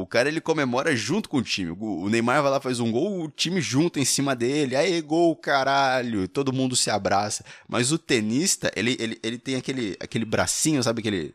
o 0.00 0.06
cara 0.06 0.28
ele 0.28 0.40
comemora 0.40 0.94
junto 0.94 1.28
com 1.28 1.38
o 1.38 1.42
time. 1.42 1.76
O, 1.78 2.08
Neymar 2.08 2.42
vai 2.42 2.50
lá, 2.50 2.60
faz 2.60 2.80
um 2.80 2.90
gol, 2.90 3.24
o 3.24 3.30
time 3.30 3.60
junto 3.60 3.98
em 3.98 4.04
cima 4.04 4.34
dele, 4.36 4.76
aí 4.76 5.00
gol, 5.00 5.34
caralho, 5.34 6.28
todo 6.28 6.52
mundo 6.52 6.76
se 6.76 6.90
abraça. 6.90 7.44
Mas 7.68 7.90
o 7.90 7.98
tenista, 7.98 8.70
ele, 8.76 8.96
ele, 9.00 9.18
ele 9.22 9.38
tem 9.38 9.56
aquele, 9.56 9.96
aquele 10.00 10.24
bracinho, 10.24 10.82
sabe 10.82 11.00
aquele. 11.00 11.34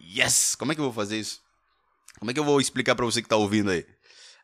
Yes! 0.00 0.54
Como 0.54 0.72
é 0.72 0.74
que 0.74 0.80
eu 0.80 0.84
vou 0.84 0.92
fazer 0.92 1.18
isso? 1.18 1.40
Como 2.18 2.30
é 2.30 2.34
que 2.34 2.40
eu 2.40 2.44
vou 2.44 2.60
explicar 2.60 2.94
para 2.94 3.04
você 3.04 3.20
que 3.20 3.28
tá 3.28 3.36
ouvindo 3.36 3.70
aí? 3.70 3.86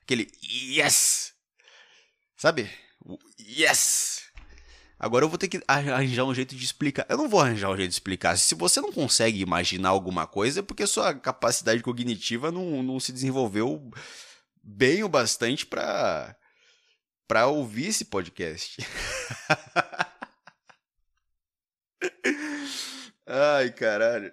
Aquele 0.02 0.30
yes! 0.44 1.32
Sabe? 2.36 2.70
Yes! 3.38 4.19
Agora 5.00 5.24
eu 5.24 5.28
vou 5.30 5.38
ter 5.38 5.48
que 5.48 5.62
arranjar 5.66 6.24
um 6.24 6.34
jeito 6.34 6.54
de 6.54 6.62
explicar. 6.62 7.06
Eu 7.08 7.16
não 7.16 7.26
vou 7.26 7.40
arranjar 7.40 7.70
um 7.70 7.76
jeito 7.76 7.88
de 7.88 7.94
explicar. 7.94 8.36
Se 8.36 8.54
você 8.54 8.82
não 8.82 8.92
consegue 8.92 9.40
imaginar 9.40 9.88
alguma 9.88 10.26
coisa, 10.26 10.60
é 10.60 10.62
porque 10.62 10.86
sua 10.86 11.14
capacidade 11.14 11.82
cognitiva 11.82 12.52
não, 12.52 12.82
não 12.82 13.00
se 13.00 13.10
desenvolveu 13.10 13.90
bem 14.62 15.02
o 15.02 15.08
bastante 15.08 15.64
para 15.64 16.36
para 17.26 17.46
ouvir 17.46 17.86
esse 17.86 18.04
podcast. 18.04 18.76
ai, 23.26 23.72
caralho. 23.72 24.30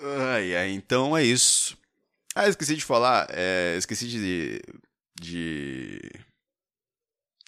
Ai, 0.00 0.54
ai, 0.54 0.70
então 0.70 1.16
é 1.16 1.24
isso. 1.24 1.76
Ah, 2.36 2.46
esqueci 2.46 2.76
de 2.76 2.84
falar. 2.84 3.26
É, 3.30 3.74
esqueci 3.76 4.06
de, 4.06 4.62
de. 5.20 6.00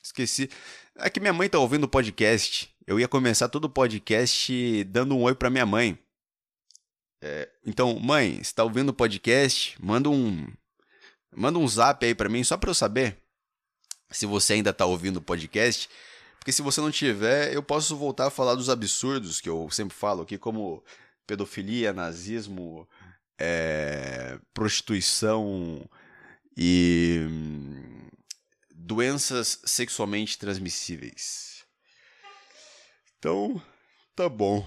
Esqueci. 0.02 0.50
É 0.97 1.09
que 1.09 1.20
minha 1.20 1.32
mãe 1.32 1.49
tá 1.49 1.59
ouvindo 1.59 1.85
o 1.85 1.88
podcast. 1.88 2.75
Eu 2.87 2.99
ia 2.99 3.09
começar 3.09 3.49
todo 3.49 3.64
o 3.64 3.70
podcast 3.70 4.85
dando 4.85 5.16
um 5.16 5.23
oi 5.23 5.35
pra 5.35 5.50
minha 5.50 5.66
mãe. 5.66 5.99
É, 7.23 7.49
então, 7.64 7.99
mãe, 7.99 8.42
se 8.42 8.54
tá 8.54 8.64
ouvindo 8.64 8.88
o 8.90 8.94
podcast, 8.94 9.76
manda 9.80 10.09
um. 10.09 10.50
Manda 11.35 11.59
um 11.59 11.68
zap 11.68 12.04
aí 12.04 12.14
pra 12.14 12.28
mim, 12.28 12.42
só 12.42 12.56
pra 12.56 12.70
eu 12.70 12.75
saber 12.75 13.16
se 14.11 14.26
você 14.26 14.54
ainda 14.54 14.73
tá 14.73 14.85
ouvindo 14.85 15.18
o 15.18 15.23
podcast. 15.23 15.88
Porque 16.38 16.52
se 16.52 16.62
você 16.62 16.80
não 16.80 16.90
tiver, 16.90 17.54
eu 17.54 17.62
posso 17.62 17.97
voltar 17.97 18.26
a 18.26 18.30
falar 18.30 18.54
dos 18.54 18.70
absurdos 18.70 19.40
que 19.40 19.49
eu 19.49 19.68
sempre 19.70 19.97
falo 19.97 20.23
aqui, 20.23 20.38
como 20.38 20.82
pedofilia, 21.26 21.92
nazismo, 21.92 22.88
é, 23.38 24.38
prostituição 24.52 25.88
e 26.56 27.20
hum, 27.28 27.89
doenças 28.81 29.61
sexualmente 29.65 30.39
transmissíveis. 30.39 31.65
Então, 33.19 33.63
tá 34.17 34.29
bom. 34.29 34.67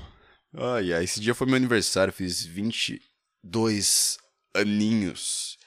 Ai, 0.55 0.93
ai, 0.93 1.03
esse 1.03 1.19
dia 1.19 1.33
foi 1.33 1.47
meu 1.47 1.55
aniversário, 1.55 2.13
fiz 2.13 2.45
22 2.45 4.17
aninhos. 4.53 5.57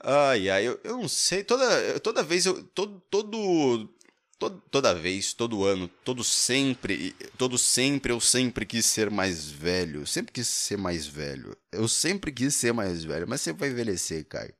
Ai, 0.00 0.48
ai, 0.48 0.66
eu, 0.66 0.80
eu 0.82 0.96
não 0.96 1.08
sei, 1.08 1.44
toda, 1.44 2.00
toda 2.00 2.22
vez 2.22 2.46
eu. 2.46 2.62
Todo, 2.68 3.00
todo, 3.10 3.88
todo, 4.38 4.62
toda 4.70 4.94
vez, 4.94 5.32
todo 5.34 5.64
ano, 5.64 5.88
todo 6.04 6.24
sempre, 6.24 7.14
todo 7.36 7.58
sempre, 7.58 8.12
eu 8.12 8.20
sempre 8.20 8.64
quis 8.64 8.86
ser 8.86 9.10
mais 9.10 9.50
velho. 9.50 10.06
Sempre 10.06 10.32
quis 10.32 10.48
ser 10.48 10.78
mais 10.78 11.06
velho. 11.06 11.56
Eu 11.70 11.86
sempre 11.88 12.32
quis 12.32 12.54
ser 12.54 12.72
mais 12.72 13.04
velho, 13.04 13.28
mas 13.28 13.42
sempre 13.42 13.60
vai 13.60 13.70
envelhecer, 13.70 14.26
Caio. 14.26 14.54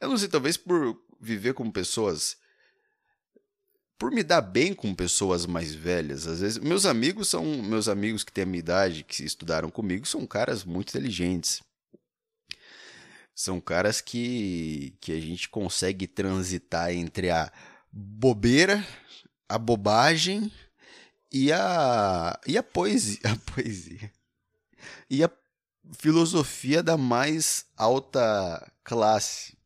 Eu 0.00 0.08
não 0.08 0.18
sei, 0.18 0.28
talvez 0.28 0.56
por 0.56 0.98
viver 1.22 1.54
com 1.54 1.70
pessoas. 1.70 2.36
Por 3.96 4.10
me 4.10 4.24
dar 4.24 4.40
bem 4.40 4.74
com 4.74 4.92
pessoas 4.92 5.46
mais 5.46 5.72
velhas, 5.72 6.26
às 6.26 6.40
vezes. 6.40 6.58
Meus 6.58 6.84
amigos 6.84 7.28
são. 7.28 7.44
Meus 7.62 7.88
amigos 7.88 8.24
que 8.24 8.32
têm 8.32 8.42
a 8.42 8.46
minha 8.46 8.58
idade, 8.58 9.04
que 9.04 9.24
estudaram 9.24 9.70
comigo, 9.70 10.04
são 10.04 10.26
caras 10.26 10.64
muito 10.64 10.90
inteligentes. 10.90 11.62
São 13.34 13.60
caras 13.60 14.00
que, 14.00 14.94
que 15.00 15.12
a 15.12 15.20
gente 15.20 15.48
consegue 15.48 16.06
transitar 16.06 16.92
entre 16.92 17.30
a 17.30 17.50
bobeira, 17.90 18.84
a 19.48 19.56
bobagem 19.56 20.52
e 21.30 21.52
a, 21.52 22.38
e 22.46 22.58
a 22.58 22.62
poesia. 22.62 23.20
A 23.24 23.36
poesia. 23.36 24.12
E 25.08 25.22
a 25.22 25.30
filosofia 25.96 26.82
da 26.82 26.96
mais 26.96 27.64
alta 27.76 28.70
classe. 28.82 29.56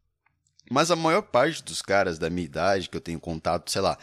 Mas 0.71 0.91
a 0.91 0.97
maior 0.97 1.23
parte 1.23 1.63
dos 1.63 1.81
caras 1.81 2.19
da 2.19 2.29
minha 2.29 2.45
idade 2.45 2.89
que 2.89 2.97
eu 2.97 3.01
tenho 3.01 3.21
contato, 3.21 3.71
sei 3.71 3.81
lá, 3.81 3.97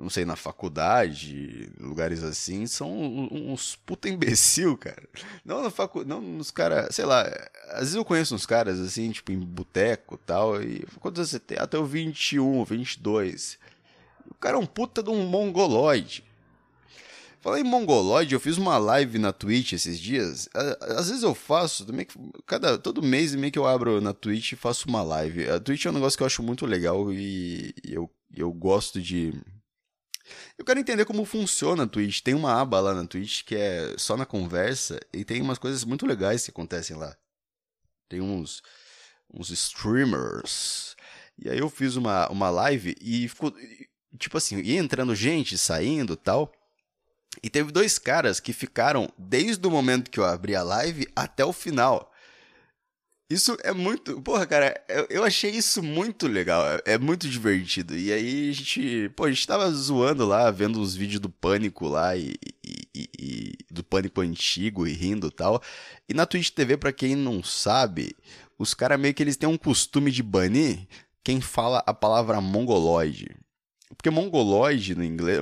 não 0.00 0.08
sei, 0.08 0.24
na 0.24 0.34
faculdade, 0.34 1.70
lugares 1.78 2.22
assim, 2.22 2.66
são 2.66 2.90
uns 3.30 3.76
puta 3.76 4.08
imbecil, 4.08 4.76
cara. 4.76 5.02
Não 5.44 5.62
na 5.62 5.70
facu, 5.70 6.04
não 6.04 6.22
nos 6.22 6.50
caras, 6.50 6.94
sei 6.94 7.04
lá, 7.04 7.22
às 7.68 7.80
vezes 7.80 7.94
eu 7.94 8.04
conheço 8.04 8.34
uns 8.34 8.46
caras 8.46 8.80
assim, 8.80 9.10
tipo 9.10 9.30
em 9.30 9.38
boteco 9.38 10.14
e 10.14 10.26
tal, 10.26 10.62
e 10.62 10.86
quantos 11.00 11.28
você 11.28 11.38
tem? 11.38 11.58
Até 11.58 11.76
o 11.76 11.84
21, 11.84 12.64
22. 12.64 13.58
O 14.30 14.34
cara 14.34 14.56
é 14.56 14.60
um 14.60 14.66
puta 14.66 15.02
de 15.02 15.10
um 15.10 15.26
mongoloide. 15.26 16.24
Falei 17.40 17.62
em 17.62 17.64
mongoloide, 17.64 18.34
eu 18.34 18.40
fiz 18.40 18.58
uma 18.58 18.76
live 18.76 19.18
na 19.18 19.32
Twitch 19.32 19.72
esses 19.72 19.98
dias. 19.98 20.46
Às 20.54 21.08
vezes 21.08 21.22
eu 21.22 21.34
faço, 21.34 21.86
também 21.86 22.06
cada 22.46 22.78
todo 22.78 23.02
mês 23.02 23.34
meio 23.34 23.50
que 23.50 23.58
eu 23.58 23.66
abro 23.66 23.98
na 23.98 24.12
Twitch 24.12 24.52
e 24.52 24.56
faço 24.56 24.86
uma 24.86 25.02
live. 25.02 25.48
A 25.48 25.58
Twitch 25.58 25.86
é 25.86 25.90
um 25.90 25.94
negócio 25.94 26.18
que 26.18 26.22
eu 26.22 26.26
acho 26.26 26.42
muito 26.42 26.66
legal 26.66 27.10
e 27.10 27.74
eu, 27.82 28.10
eu 28.36 28.52
gosto 28.52 29.00
de 29.00 29.32
eu 30.58 30.64
quero 30.64 30.78
entender 30.78 31.06
como 31.06 31.24
funciona 31.24 31.84
a 31.84 31.86
Twitch. 31.86 32.20
Tem 32.20 32.34
uma 32.34 32.60
aba 32.60 32.78
lá 32.78 32.94
na 32.94 33.06
Twitch 33.06 33.42
que 33.44 33.56
é 33.56 33.94
só 33.96 34.18
na 34.18 34.26
conversa 34.26 35.00
e 35.10 35.24
tem 35.24 35.40
umas 35.40 35.58
coisas 35.58 35.82
muito 35.82 36.04
legais 36.06 36.44
que 36.44 36.50
acontecem 36.50 36.94
lá. 36.94 37.16
Tem 38.06 38.20
uns 38.20 38.62
uns 39.32 39.48
streamers. 39.50 40.94
E 41.38 41.48
aí 41.48 41.58
eu 41.58 41.70
fiz 41.70 41.96
uma, 41.96 42.28
uma 42.28 42.50
live 42.50 42.94
e 43.00 43.26
ficou 43.28 43.54
tipo 44.18 44.36
assim, 44.36 44.60
ia 44.60 44.78
entrando 44.78 45.14
gente, 45.14 45.56
saindo, 45.56 46.16
tal. 46.16 46.52
E 47.42 47.48
teve 47.48 47.70
dois 47.70 47.98
caras 47.98 48.40
que 48.40 48.52
ficaram 48.52 49.08
desde 49.16 49.66
o 49.66 49.70
momento 49.70 50.10
que 50.10 50.18
eu 50.18 50.24
abri 50.24 50.54
a 50.54 50.62
live 50.62 51.06
até 51.14 51.44
o 51.44 51.52
final. 51.52 52.10
Isso 53.30 53.56
é 53.62 53.72
muito. 53.72 54.20
Porra, 54.22 54.44
cara, 54.44 54.74
eu, 55.08 55.22
achei 55.22 55.52
isso 55.52 55.80
muito 55.80 56.26
legal. 56.26 56.66
É, 56.66 56.94
é, 56.94 56.98
muito 56.98 57.28
divertido. 57.28 57.96
E 57.96 58.12
aí 58.12 58.50
a 58.50 58.52
gente. 58.52 59.08
Pô, 59.10 59.24
a 59.24 59.30
gente 59.30 59.46
tava 59.46 59.70
zoando 59.70 60.26
lá, 60.26 60.50
vendo 60.50 60.80
os 60.80 60.96
vídeos 60.96 61.20
do 61.20 61.30
pânico 61.30 61.86
lá 61.86 62.16
e, 62.16 62.34
e, 62.92 63.08
e 63.16 63.52
do 63.70 63.84
pânico 63.84 64.20
antigo 64.20 64.84
e 64.84 64.92
rindo 64.92 65.28
e 65.28 65.30
tal. 65.30 65.62
E 66.08 66.14
na 66.14 66.26
Twitch 66.26 66.50
TV, 66.50 66.76
pra 66.76 66.92
quem 66.92 67.14
não 67.14 67.40
sabe, 67.44 68.16
os 68.58 68.74
caras 68.74 68.98
meio 68.98 69.14
que 69.14 69.22
eles 69.22 69.36
têm 69.36 69.48
um 69.48 69.56
costume 69.56 70.10
de 70.10 70.24
banir 70.24 70.88
quem 71.22 71.40
fala 71.40 71.84
a 71.86 71.94
palavra 71.94 72.40
mongoloide. 72.40 73.36
Porque 73.96 74.10
mongoloide 74.10 74.94
no 74.94 75.04
inglês. 75.04 75.40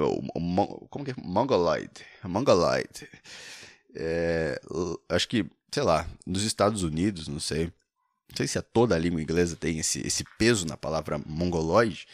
Como 0.90 1.04
que 1.04 1.12
é? 1.12 1.14
Mongoloid. 1.22 1.90
Mongoloid. 2.24 3.08
É, 3.94 4.60
acho 5.08 5.28
que, 5.28 5.46
sei 5.72 5.82
lá, 5.82 6.06
nos 6.26 6.42
Estados 6.42 6.82
Unidos, 6.82 7.28
não 7.28 7.40
sei. 7.40 7.66
Não 8.28 8.36
sei 8.36 8.46
se 8.46 8.58
é 8.58 8.62
toda 8.62 8.94
a 8.94 8.98
língua 8.98 9.22
inglesa 9.22 9.56
tem 9.56 9.78
esse, 9.78 10.06
esse 10.06 10.22
peso 10.38 10.66
na 10.66 10.76
palavra 10.76 11.18
mongoloide, 11.24 12.06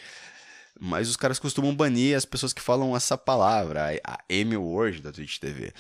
mas 0.78 1.08
os 1.08 1.16
caras 1.16 1.40
costumam 1.40 1.74
banir 1.74 2.16
as 2.16 2.24
pessoas 2.24 2.52
que 2.52 2.62
falam 2.62 2.96
essa 2.96 3.18
palavra, 3.18 4.00
a 4.04 4.18
M-word 4.28 5.02
da 5.02 5.10
Twitch 5.10 5.38
TV. 5.38 5.72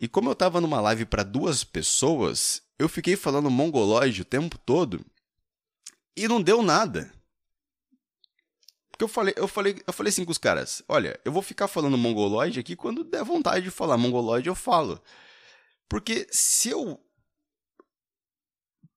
E 0.00 0.08
como 0.08 0.30
eu 0.30 0.34
tava 0.34 0.58
numa 0.58 0.80
live 0.80 1.04
para 1.04 1.22
duas 1.22 1.64
pessoas, 1.64 2.62
eu 2.78 2.88
fiquei 2.88 3.14
falando 3.14 3.50
mongoloide 3.50 4.22
o 4.22 4.24
tempo 4.24 4.56
todo 4.56 5.04
e 6.16 6.26
não 6.26 6.40
deu 6.40 6.62
nada. 6.62 7.12
Porque 8.96 9.04
eu 9.04 9.08
falei, 9.08 9.34
eu 9.36 9.46
falei, 9.46 9.76
eu 9.86 9.92
falei 9.92 10.08
assim 10.08 10.24
com 10.24 10.32
os 10.32 10.38
caras: 10.38 10.82
olha, 10.88 11.20
eu 11.22 11.30
vou 11.30 11.42
ficar 11.42 11.68
falando 11.68 11.98
mongoloide 11.98 12.58
aqui 12.58 12.74
quando 12.74 13.04
der 13.04 13.22
vontade 13.22 13.66
de 13.66 13.70
falar 13.70 13.98
mongoloide, 13.98 14.48
eu 14.48 14.54
falo. 14.54 14.98
Porque 15.86 16.26
se 16.30 16.70
eu. 16.70 16.98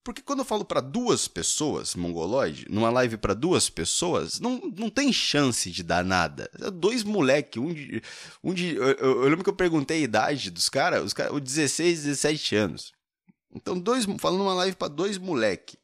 Porque 0.01 0.21
quando 0.21 0.39
eu 0.39 0.45
falo 0.45 0.63
para 0.63 0.79
duas 0.79 1.27
pessoas 1.27 1.95
mongoloide, 1.95 2.65
numa 2.69 2.89
live 2.89 3.17
para 3.17 3.33
duas 3.33 3.69
pessoas, 3.69 4.39
não, 4.39 4.57
não 4.73 4.89
tem 4.89 5.11
chance 5.11 5.69
de 5.69 5.83
dar 5.83 6.05
nada. 6.05 6.49
Dois 6.73 7.03
moleque, 7.03 7.59
um 7.59 7.73
de. 7.73 8.01
Um 8.41 8.53
de 8.53 8.77
eu, 8.77 8.87
eu, 8.93 9.21
lembro 9.23 9.43
que 9.43 9.49
eu 9.49 9.55
perguntei 9.55 9.97
a 9.97 10.03
idade 10.03 10.49
dos 10.49 10.69
caras, 10.69 11.03
os 11.03 11.11
caras, 11.11 11.37
16, 11.41 12.03
17 12.05 12.55
anos. 12.55 12.93
Então, 13.53 13.77
dois, 13.77 14.05
falando 14.17 14.43
uma 14.43 14.53
live 14.53 14.77
para 14.77 14.87
dois 14.87 15.17
moleque. 15.17 15.77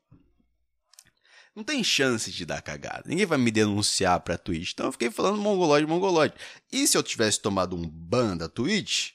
Não 1.56 1.64
tem 1.64 1.84
chance 1.84 2.32
de 2.32 2.46
dar 2.46 2.62
cagada. 2.62 3.04
Ninguém 3.06 3.26
vai 3.26 3.38
me 3.38 3.50
denunciar 3.50 4.20
pra 4.20 4.38
Twitch. 4.38 4.72
Então 4.74 4.88
eu 4.88 4.92
fiquei 4.92 5.10
falando 5.10 5.38
mongoloide, 5.38 5.88
mongoloide. 5.88 6.34
E 6.72 6.86
se 6.86 6.98
eu 6.98 7.04
tivesse 7.04 7.40
tomado 7.40 7.76
um 7.78 7.88
ban 7.88 8.36
da 8.36 8.50
Twitch, 8.50 9.12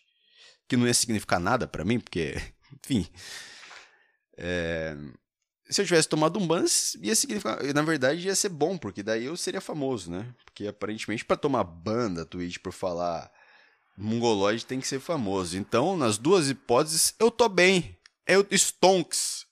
que 0.66 0.76
não 0.76 0.87
ia 0.87 0.94
significar 0.94 1.38
nada 1.38 1.66
para 1.66 1.85
mim, 1.85 2.00
porque, 2.00 2.40
enfim. 2.82 3.06
É... 4.38 4.97
Se 5.68 5.82
eu 5.82 5.85
tivesse 5.87 6.09
tomado 6.09 6.38
um 6.38 6.47
ban, 6.47 6.64
ia 7.00 7.14
significar. 7.14 7.62
Na 7.75 7.82
verdade, 7.82 8.26
ia 8.26 8.35
ser 8.35 8.49
bom, 8.49 8.78
porque 8.78 9.02
daí 9.02 9.26
eu 9.26 9.37
seria 9.37 9.61
famoso, 9.61 10.11
né? 10.11 10.35
Porque 10.44 10.66
aparentemente, 10.66 11.25
para 11.25 11.37
tomar 11.37 11.62
ban 11.62 12.12
da 12.12 12.25
Twitch 12.25 12.59
por 12.59 12.73
falar 12.73 13.30
mongoloide, 13.97 14.64
tem 14.64 14.80
que 14.80 14.88
ser 14.88 14.99
famoso. 14.99 15.59
Então, 15.59 15.97
nas 15.97 16.16
duas 16.16 16.49
hipóteses, 16.49 17.14
eu 17.20 17.30
tô 17.30 17.49
bem. 17.49 17.97
Eu, 18.26 18.47
Stonks. 18.50 19.47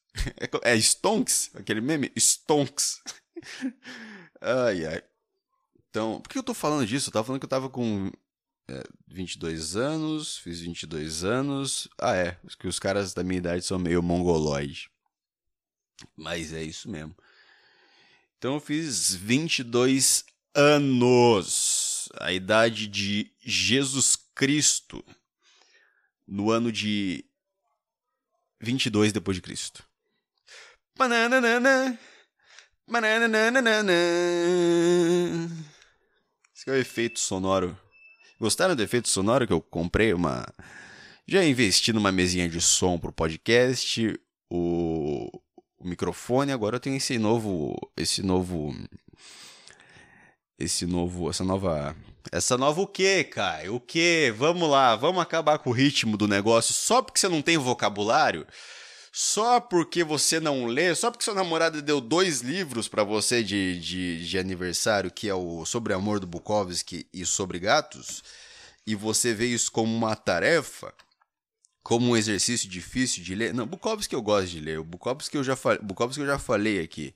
É, 0.63 0.73
é 0.73 0.77
Stonks? 0.77 1.51
Aquele 1.55 1.81
meme? 1.81 2.13
Stonks. 2.17 3.01
ai, 4.41 4.87
ai. 4.87 5.03
Então, 5.91 6.21
por 6.21 6.29
que 6.29 6.39
eu 6.39 6.43
tô 6.43 6.55
falando 6.55 6.87
disso? 6.87 7.09
Eu 7.09 7.13
tava 7.13 7.25
falando 7.25 7.41
que 7.41 7.47
eu 7.47 7.51
tava 7.51 7.71
com 7.71 8.11
é, 8.69 8.85
22 9.07 9.77
anos, 9.77 10.39
fiz 10.39 10.61
22 10.61 11.25
anos. 11.25 11.89
Ah, 11.99 12.15
é. 12.15 12.39
Que 12.59 12.69
os 12.69 12.79
caras 12.79 13.15
da 13.15 13.25
minha 13.25 13.39
idade 13.39 13.65
são 13.65 13.79
meio 13.79 14.03
mongoloide. 14.03 14.91
Mas 16.17 16.53
é 16.53 16.63
isso 16.63 16.89
mesmo. 16.89 17.17
Então 18.37 18.55
eu 18.55 18.61
fiz 18.61 19.15
22 19.15 20.25
anos. 20.55 22.09
A 22.21 22.33
idade 22.33 22.87
de 22.87 23.33
Jesus 23.41 24.17
Cristo. 24.35 25.05
No 26.27 26.51
ano 26.51 26.71
de 26.71 27.25
22 28.61 29.13
depois 29.13 29.37
de 29.37 29.41
Cristo. 29.41 29.88
Esse 36.55 36.69
é 36.69 36.73
o 36.73 36.77
efeito 36.77 37.21
sonoro. 37.21 37.79
Gostaram 38.41 38.75
do 38.75 38.83
efeito 38.83 39.09
sonoro 39.09 39.47
que 39.47 39.53
eu 39.53 39.61
comprei 39.61 40.13
uma 40.13 40.45
já 41.31 41.45
investi 41.45 41.93
numa 41.93 42.11
mesinha 42.11 42.49
de 42.49 42.61
som 42.61 42.99
pro 42.99 43.13
podcast, 43.13 44.19
o, 44.51 45.31
o 45.79 45.87
microfone, 45.87 46.53
agora 46.53 46.77
eu 46.77 46.81
tenho 46.81 46.97
esse 46.97 47.19
novo 47.19 47.77
esse 47.97 48.23
novo 48.23 48.75
esse 50.59 50.87
novo, 50.87 51.29
essa 51.29 51.45
nova 51.45 51.95
essa 52.33 52.57
nova 52.57 52.81
o 52.81 52.87
quê, 52.87 53.23
Kai? 53.25 53.69
O 53.69 53.79
quê? 53.79 54.35
Vamos 54.37 54.69
lá, 54.69 54.97
vamos 54.97 55.23
acabar 55.23 55.59
com 55.59 55.71
o 55.71 55.73
ritmo 55.73 56.17
do 56.17 56.27
negócio 56.27 56.73
só 56.73 57.03
porque 57.03 57.21
você 57.21 57.29
não 57.29 57.43
tem 57.43 57.59
vocabulário? 57.59 58.47
Só 59.21 59.59
porque 59.59 60.05
você 60.05 60.39
não 60.39 60.67
lê, 60.67 60.95
só 60.95 61.11
porque 61.11 61.25
sua 61.25 61.35
namorada 61.35 61.83
deu 61.83 62.01
dois 62.01 62.41
livros 62.41 62.87
para 62.87 63.03
você 63.03 63.43
de, 63.43 63.81
de, 63.81 64.25
de, 64.25 64.39
aniversário, 64.39 65.11
que 65.11 65.29
é 65.29 65.35
o 65.35 65.65
Sobre 65.65 65.93
Amor 65.93 66.21
do 66.21 66.27
Bukowski 66.27 67.05
e 67.13 67.27
Sobre 67.27 67.59
Gatos, 67.59 68.23
e 68.87 68.95
você 68.95 69.35
vê 69.35 69.47
isso 69.47 69.73
como 69.73 69.93
uma 69.93 70.15
tarefa, 70.15 70.95
como 71.83 72.13
um 72.13 72.17
exercício 72.17 72.71
difícil 72.71 73.25
de 73.25 73.35
ler. 73.35 73.53
Não, 73.53 73.67
Bukowski 73.67 74.15
eu 74.15 74.23
gosto 74.23 74.51
de 74.51 74.61
ler, 74.61 74.79
o 74.79 74.85
Bukowski 74.85 75.37
eu 75.37 75.43
já, 75.43 75.59
Bukowski 75.83 76.21
eu 76.21 76.27
já 76.27 76.39
falei 76.39 76.79
aqui. 76.79 77.13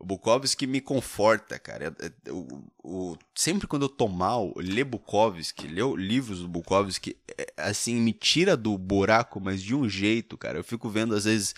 O 0.00 0.04
Bukowski 0.06 0.66
me 0.66 0.80
conforta, 0.80 1.58
cara. 1.58 1.94
O, 2.30 2.62
o, 2.82 3.18
sempre 3.34 3.66
quando 3.66 3.82
eu 3.82 3.88
tô 3.88 4.08
mal, 4.08 4.50
ler 4.56 4.84
Bukowski, 4.84 5.68
ler 5.68 5.84
livros 5.94 6.40
do 6.40 6.48
Bukowski, 6.48 7.18
é, 7.36 7.52
assim, 7.58 7.96
me 7.96 8.14
tira 8.14 8.56
do 8.56 8.78
buraco, 8.78 9.38
mas 9.38 9.62
de 9.62 9.74
um 9.74 9.86
jeito, 9.86 10.38
cara. 10.38 10.58
Eu 10.58 10.64
fico 10.64 10.88
vendo, 10.88 11.14
às 11.14 11.26
vezes, 11.26 11.54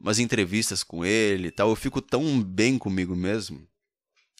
umas 0.00 0.18
entrevistas 0.18 0.82
com 0.82 1.04
ele 1.04 1.46
e 1.46 1.50
tal. 1.52 1.68
Eu 1.68 1.76
fico 1.76 2.02
tão 2.02 2.42
bem 2.42 2.76
comigo 2.76 3.14
mesmo. 3.14 3.64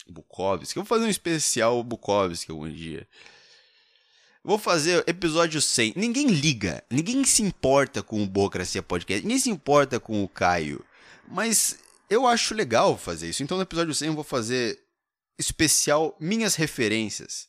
Bukowski. 0.08 0.76
Eu 0.76 0.82
vou 0.82 0.88
fazer 0.88 1.06
um 1.06 1.10
especial 1.10 1.80
Bukowski 1.84 2.50
algum 2.50 2.68
dia. 2.68 3.06
Vou 4.42 4.58
fazer 4.58 5.04
episódio 5.06 5.62
100. 5.62 5.94
Ninguém 5.96 6.26
liga, 6.26 6.82
ninguém 6.90 7.24
se 7.24 7.42
importa 7.42 8.02
com 8.02 8.22
o 8.22 8.26
Burocracia 8.26 8.82
Podcast, 8.82 9.24
ninguém 9.24 9.40
se 9.40 9.50
importa 9.50 10.00
com 10.00 10.22
o 10.24 10.28
Caio. 10.28 10.84
Mas 11.28 11.78
eu 12.08 12.26
acho 12.26 12.54
legal 12.54 12.96
fazer 12.96 13.28
isso. 13.28 13.42
Então 13.42 13.56
no 13.56 13.62
episódio 13.62 13.94
100 13.94 14.08
eu 14.08 14.14
vou 14.14 14.24
fazer 14.24 14.78
especial 15.38 16.16
minhas 16.20 16.54
referências. 16.54 17.48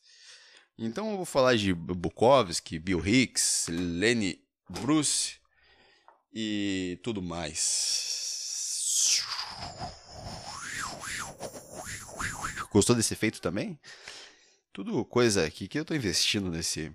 Então 0.78 1.10
eu 1.10 1.16
vou 1.16 1.26
falar 1.26 1.56
de 1.56 1.74
Bukowski, 1.74 2.78
Bill 2.78 3.04
Hicks, 3.04 3.66
Lenny 3.68 4.40
Bruce 4.68 5.36
e 6.32 7.00
tudo 7.02 7.20
mais. 7.22 8.18
Gostou 12.70 12.94
desse 12.94 13.14
efeito 13.14 13.40
também? 13.40 13.78
Tudo 14.72 15.04
coisa 15.04 15.44
aqui 15.44 15.66
que 15.66 15.78
eu 15.78 15.82
estou 15.82 15.96
investindo 15.96 16.50
nesse 16.50 16.92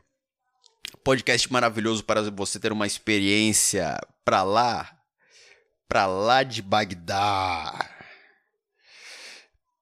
podcast 1.03 1.51
maravilhoso 1.51 2.03
para 2.03 2.21
você 2.31 2.59
ter 2.59 2.71
uma 2.71 2.87
experiência 2.87 3.99
para 4.23 4.43
lá 4.43 5.02
para 5.87 6.05
lá 6.05 6.43
de 6.43 6.61
Bagdá. 6.61 7.89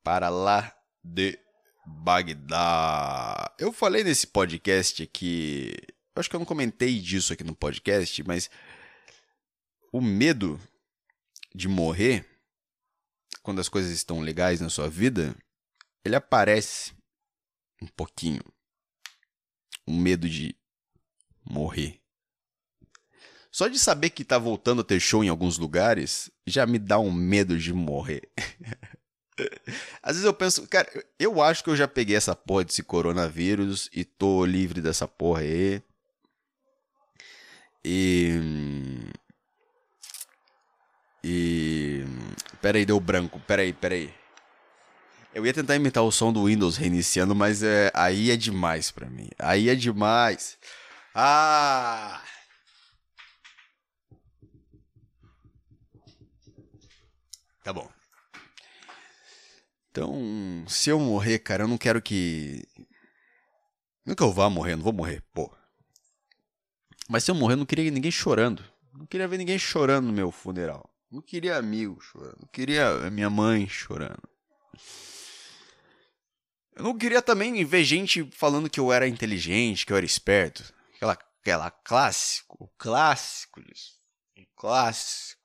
Para 0.04 0.30
lá 0.30 0.76
de 1.04 1.40
Bagdá. 1.86 3.54
Eu 3.60 3.72
falei 3.72 4.04
nesse 4.04 4.28
podcast 4.28 5.04
aqui. 5.04 5.74
Acho 6.16 6.30
que 6.30 6.36
eu 6.36 6.40
não 6.40 6.46
comentei 6.46 7.00
disso 7.00 7.34
aqui 7.34 7.44
no 7.44 7.56
podcast, 7.56 8.24
mas 8.24 8.50
o 9.92 10.02
medo 10.02 10.60
de 11.54 11.68
morrer 11.68 12.26
quando 13.42 13.60
as 13.60 13.70
coisas 13.70 13.92
estão 13.92 14.20
legais 14.20 14.62
na 14.62 14.70
sua 14.70 14.90
vida, 14.90 15.36
ele 16.04 16.16
aparece 16.16 16.94
um 17.82 17.88
pouquinho. 17.88 18.44
O 19.86 19.92
medo 19.92 20.30
de 20.30 20.56
morrer. 21.44 22.01
Só 23.52 23.68
de 23.68 23.78
saber 23.78 24.12
que 24.12 24.24
tá 24.24 24.38
voltando 24.38 24.82
a 24.82 24.84
ter 24.84 25.00
show 25.00 25.24
em 25.24 25.30
alguns 25.30 25.58
lugares 25.58 26.32
já 26.48 26.66
me 26.66 26.80
dá 26.80 26.98
um 26.98 27.12
medo 27.12 27.58
de 27.58 27.74
morrer. 27.74 28.30
Às 30.02 30.14
vezes 30.16 30.26
eu 30.26 30.34
penso, 30.34 30.68
cara, 30.68 30.88
eu 31.20 31.42
acho 31.42 31.64
que 31.64 31.70
eu 31.70 31.76
já 31.76 31.88
peguei 31.88 32.16
essa 32.16 32.36
porra 32.36 32.64
desse 32.64 32.82
coronavírus 32.82 33.90
e 33.94 34.06
tô 34.06 34.46
livre 34.46 34.82
dessa 34.82 35.08
porra 35.08 35.42
aí. 35.42 35.82
E. 37.84 38.40
E. 41.24 42.06
Pera 42.62 42.78
aí, 42.78 42.86
deu 42.86 43.00
branco. 43.00 43.40
Pera 43.42 43.64
aí, 43.64 43.74
pera 43.74 43.96
aí. 43.96 44.14
Eu 45.34 45.46
ia 45.46 45.54
tentar 45.54 45.76
imitar 45.76 46.04
o 46.04 46.12
som 46.12 46.32
do 46.32 46.46
Windows 46.46 46.78
reiniciando, 46.78 47.34
mas 47.34 47.64
é, 47.64 47.90
aí 47.94 48.32
é 48.32 48.36
demais 48.38 48.92
pra 48.92 49.10
mim. 49.10 49.30
Aí 49.40 49.70
é 49.70 49.76
demais. 49.76 50.58
Ah! 51.16 52.22
Tá 57.64 57.72
bom. 57.72 57.90
Então, 59.92 60.66
se 60.68 60.90
eu 60.90 61.00
morrer, 61.00 61.40
cara, 61.40 61.64
eu 61.64 61.68
não 61.68 61.78
quero 61.78 62.02
que. 62.02 62.64
Que 64.16 64.24
eu 64.24 64.32
vá 64.32 64.50
morrer, 64.50 64.76
não 64.76 64.84
vou 64.84 64.94
morrer, 64.94 65.24
pô. 65.34 65.54
Mas 67.10 67.24
se 67.24 67.32
eu 67.32 67.36
morrer, 67.36 67.54
eu 67.54 67.58
não 67.58 67.66
queria 67.66 67.90
ninguém 67.92 68.12
chorando. 68.12 68.64
Não 68.94 69.06
queria 69.06 69.28
ver 69.28 69.38
ninguém 69.38 69.60
chorando 69.60 70.08
no 70.08 70.14
meu 70.14 70.32
funeral. 70.32 70.90
Não 71.12 71.22
queria 71.22 71.58
amigo 71.58 72.00
chorando. 72.02 72.38
Não 72.40 72.48
queria 72.48 73.10
minha 73.10 73.30
mãe 73.30 73.68
chorando. 73.68 74.22
Eu 76.74 76.84
não 76.84 76.98
queria 76.98 77.22
também 77.22 77.64
ver 77.66 77.84
gente 77.84 78.24
falando 78.32 78.70
que 78.70 78.80
eu 78.80 78.92
era 78.94 79.08
inteligente, 79.08 79.86
que 79.86 79.92
eu 79.92 79.98
era 79.98 80.06
esperto. 80.06 80.74
Aquela, 80.96 81.14
aquela 81.14 81.72
clássico, 81.72 82.56
o 82.60 82.68
clássico 82.78 83.62
disso. 83.62 84.00
O 84.38 84.46
clássico. 84.56 85.41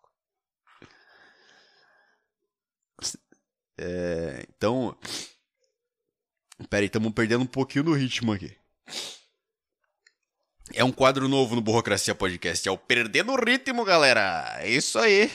É, 3.79 4.47
então. 4.49 4.97
Pera 6.71 6.83
aí, 6.83 6.87
estamos 6.87 7.13
perdendo 7.13 7.43
um 7.43 7.47
pouquinho 7.47 7.85
do 7.85 7.93
ritmo 7.93 8.33
aqui. 8.33 8.57
É 10.73 10.83
um 10.83 10.91
quadro 10.91 11.29
novo 11.29 11.55
no 11.55 11.61
Burocracia 11.61 12.15
Podcast. 12.15 12.67
É 12.69 12.73
o 12.73 12.79
Perdendo 12.79 13.33
o 13.33 13.37
Ritmo, 13.37 13.85
galera. 13.85 14.57
É 14.61 14.71
isso 14.71 14.99
aí. 14.99 15.31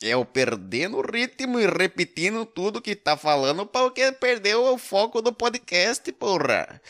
É 0.00 0.16
o 0.16 0.24
perdendo 0.24 0.96
o 0.98 1.02
ritmo 1.02 1.58
e 1.58 1.66
repetindo 1.66 2.46
tudo 2.46 2.80
que 2.80 2.94
tá 2.94 3.16
falando 3.16 3.66
porque 3.66 4.12
perdeu 4.12 4.72
o 4.72 4.78
foco 4.78 5.20
do 5.20 5.32
podcast, 5.32 6.10
porra. 6.12 6.80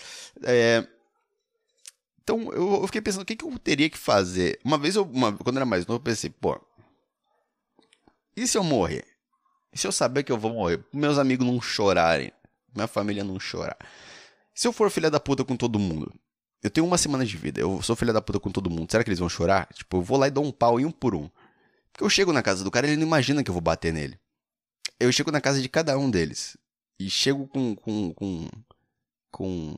É... 0.42 0.86
Então 2.22 2.52
eu, 2.52 2.86
fiquei 2.86 3.00
pensando 3.00 3.22
o 3.22 3.24
que, 3.24 3.34
que 3.34 3.44
eu 3.46 3.58
teria 3.58 3.88
que 3.88 3.96
fazer. 3.96 4.60
Uma 4.62 4.76
vez, 4.76 4.94
eu, 4.94 5.04
uma, 5.04 5.32
quando 5.32 5.56
eu 5.56 5.60
era 5.60 5.66
mais 5.66 5.86
novo, 5.86 5.98
eu 5.98 6.04
pensei, 6.04 6.28
pô, 6.28 6.60
e 8.36 8.46
se 8.46 8.58
eu 8.58 8.62
morrer? 8.62 9.06
E 9.78 9.80
se 9.80 9.86
eu 9.86 9.92
saber 9.92 10.24
que 10.24 10.32
eu 10.32 10.36
vou 10.36 10.52
morrer? 10.52 10.84
Meus 10.92 11.18
amigos 11.18 11.46
não 11.46 11.60
chorarem, 11.60 12.32
minha 12.74 12.88
família 12.88 13.22
não 13.22 13.38
chorar. 13.38 13.78
Se 14.52 14.66
eu 14.66 14.72
for 14.72 14.90
filha 14.90 15.08
da 15.08 15.20
puta 15.20 15.44
com 15.44 15.56
todo 15.56 15.78
mundo, 15.78 16.12
eu 16.60 16.68
tenho 16.68 16.84
uma 16.84 16.98
semana 16.98 17.24
de 17.24 17.36
vida, 17.36 17.60
eu 17.60 17.80
sou 17.80 17.94
filha 17.94 18.12
da 18.12 18.20
puta 18.20 18.40
com 18.40 18.50
todo 18.50 18.68
mundo, 18.68 18.90
será 18.90 19.04
que 19.04 19.08
eles 19.08 19.20
vão 19.20 19.28
chorar? 19.28 19.68
Tipo, 19.72 19.98
eu 19.98 20.02
vou 20.02 20.18
lá 20.18 20.26
e 20.26 20.32
dou 20.32 20.44
um 20.44 20.50
pau 20.50 20.80
em 20.80 20.84
um 20.84 20.90
por 20.90 21.14
um. 21.14 21.30
Porque 21.92 22.02
eu 22.02 22.10
chego 22.10 22.32
na 22.32 22.42
casa 22.42 22.64
do 22.64 22.72
cara 22.72 22.88
ele 22.88 22.96
não 22.96 23.06
imagina 23.06 23.44
que 23.44 23.50
eu 23.50 23.52
vou 23.52 23.60
bater 23.60 23.92
nele. 23.92 24.18
Eu 24.98 25.12
chego 25.12 25.30
na 25.30 25.40
casa 25.40 25.62
de 25.62 25.68
cada 25.68 25.96
um 25.96 26.10
deles. 26.10 26.56
E 26.98 27.08
chego 27.08 27.46
com. 27.46 27.76
com. 27.76 28.12
com. 28.14 28.48
com 29.30 29.76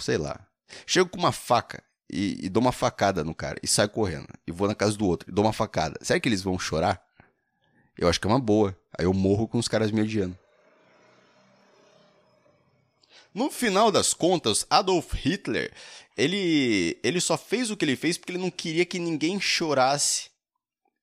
sei 0.00 0.18
lá. 0.18 0.44
Chego 0.84 1.08
com 1.08 1.18
uma 1.18 1.30
faca 1.30 1.80
e, 2.10 2.44
e, 2.44 2.48
dou 2.48 2.60
uma 2.60 2.72
facada 2.72 3.22
no 3.22 3.36
cara 3.36 3.60
e 3.62 3.68
saio 3.68 3.88
correndo. 3.88 4.26
E 4.44 4.50
vou 4.50 4.66
na 4.66 4.74
casa 4.74 4.96
do 4.96 5.06
outro 5.06 5.30
e 5.30 5.32
dou 5.32 5.44
uma 5.44 5.52
facada. 5.52 5.96
Será 6.02 6.18
que 6.18 6.28
eles 6.28 6.42
vão 6.42 6.58
chorar? 6.58 7.00
Eu 7.98 8.08
acho 8.08 8.20
que 8.20 8.26
é 8.26 8.30
uma 8.30 8.40
boa. 8.40 8.76
Aí 8.98 9.04
eu 9.04 9.14
morro 9.14 9.48
com 9.48 9.58
os 9.58 9.68
caras 9.68 9.90
me 9.90 10.02
odiando. 10.02 10.36
No 13.32 13.50
final 13.50 13.92
das 13.92 14.14
contas, 14.14 14.66
Adolf 14.70 15.12
Hitler, 15.12 15.72
ele, 16.16 16.98
ele 17.02 17.20
só 17.20 17.36
fez 17.36 17.70
o 17.70 17.76
que 17.76 17.84
ele 17.84 17.94
fez 17.94 18.16
porque 18.16 18.32
ele 18.32 18.42
não 18.42 18.50
queria 18.50 18.86
que 18.86 18.98
ninguém 18.98 19.38
chorasse 19.38 20.30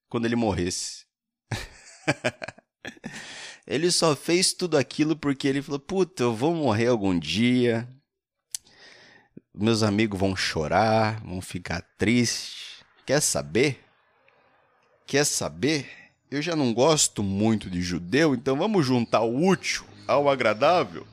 quando 0.10 0.25
ele 0.25 0.36
morresse. 0.36 1.06
ele 3.67 3.91
só 3.91 4.15
fez 4.15 4.51
tudo 4.51 4.77
aquilo 4.77 5.15
porque 5.15 5.47
ele 5.47 5.62
falou: 5.62 5.79
Puta, 5.79 6.23
eu 6.23 6.36
vou 6.36 6.56
morrer 6.56 6.88
algum 6.88 7.17
dia. 7.17 7.88
Meus 9.53 9.84
amigos 9.84 10.19
vão 10.19 10.36
chorar, 10.36 11.23
vão 11.23 11.39
ficar 11.39 11.84
tristes. 11.99 12.84
Quer 13.06 13.21
saber? 13.21 13.79
Quer 15.06 15.25
saber? 15.25 16.03
Eu 16.34 16.41
já 16.41 16.56
não 16.56 16.74
gosto 16.74 17.22
muito 17.22 17.69
de 17.69 17.80
judeu, 17.80 18.34
então 18.34 18.58
vamos 18.58 18.84
juntar 18.84 19.22
o 19.22 19.46
útil 19.46 19.86
ao 20.08 20.28
agradável? 20.28 21.06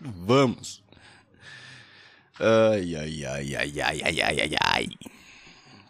Vamos. 0.00 0.80
Ai, 2.38 2.94
ai, 2.94 3.24
ai, 3.24 3.56
ai, 3.56 3.80
ai, 3.80 4.00
ai, 4.00 4.20
ai, 4.20 4.40
ai, 4.42 4.54
ai. 4.62 4.88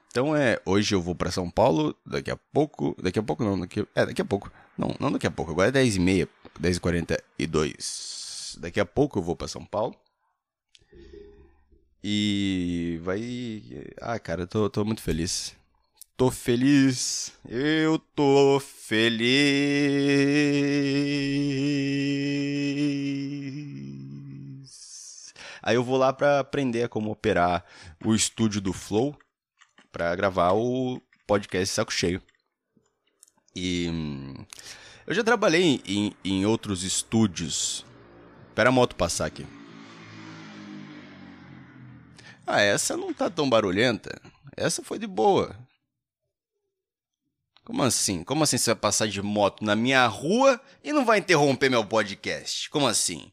Então 0.09 0.35
é, 0.35 0.59
hoje 0.65 0.95
eu 0.95 1.03
vou 1.03 1.15
para 1.15 1.31
São 1.31 1.51
Paulo, 1.51 1.95
daqui 2.07 2.31
a 2.31 2.39
pouco, 2.39 2.97
daqui 3.03 3.19
a 3.19 3.23
pouco 3.23 3.45
não, 3.45 3.61
daqui, 3.61 3.87
é, 3.95 4.07
daqui 4.07 4.23
a 4.23 4.25
pouco. 4.25 4.51
Não, 4.79 4.97
não 4.99 5.13
daqui 5.13 5.27
a 5.27 5.31
pouco, 5.31 5.53
agora 5.53 5.69
é 5.69 5.73
10h30, 5.73 6.27
10h42. 6.59 8.61
Daqui 8.61 8.81
a 8.81 8.87
pouco 8.87 9.19
eu 9.19 9.23
vou 9.23 9.37
para 9.37 9.47
São 9.47 9.63
Paulo. 9.63 9.95
E 12.03 12.99
vai. 13.03 13.63
Ah, 14.01 14.19
cara, 14.19 14.45
eu 14.45 14.47
tô, 14.47 14.71
tô 14.71 14.87
muito 14.87 15.03
feliz. 15.03 15.55
Tô 16.17 16.31
feliz. 16.31 17.33
Eu 17.45 17.99
tô 17.99 18.61
feliz. 18.61 19.35
Aí 25.61 25.75
eu 25.75 25.83
vou 25.83 25.97
lá 25.97 26.13
para 26.13 26.39
aprender 26.39 26.89
como 26.89 27.11
operar 27.11 27.65
o 28.05 28.15
estúdio 28.15 28.61
do 28.61 28.73
Flow 28.73 29.19
para 29.91 30.15
gravar 30.15 30.53
o 30.53 31.01
podcast 31.27 31.75
Saco 31.75 31.93
Cheio. 31.93 32.23
E 33.57 33.89
hum, 33.91 34.35
eu 35.09 35.15
já 35.15 35.25
trabalhei 35.25 35.83
em, 35.85 36.15
em 36.25 36.47
outros 36.47 36.85
estúdios. 36.85 37.85
Espera 38.51 38.69
a 38.69 38.73
moto 38.73 38.95
passar 38.95 39.27
aqui. 39.27 39.45
Ah, 42.47 42.61
essa 42.61 42.97
não 42.97 43.13
tá 43.13 43.29
tão 43.29 43.51
barulhenta. 43.51 44.17
Essa 44.57 44.81
foi 44.81 44.97
de 44.97 45.09
boa. 45.09 45.64
Como 47.65 47.83
assim? 47.83 48.23
Como 48.23 48.45
assim 48.45 48.59
você 48.59 48.71
vai 48.71 48.81
passar 48.81 49.09
de 49.09 49.23
moto 49.23 49.65
na 49.65 49.75
minha 49.75 50.07
rua 50.07 50.61
e 50.83 50.93
não 50.93 51.05
vai 51.05 51.19
interromper 51.19 51.71
meu 51.71 51.85
podcast? 51.85 52.69
Como 52.69 52.87
assim? 52.87 53.33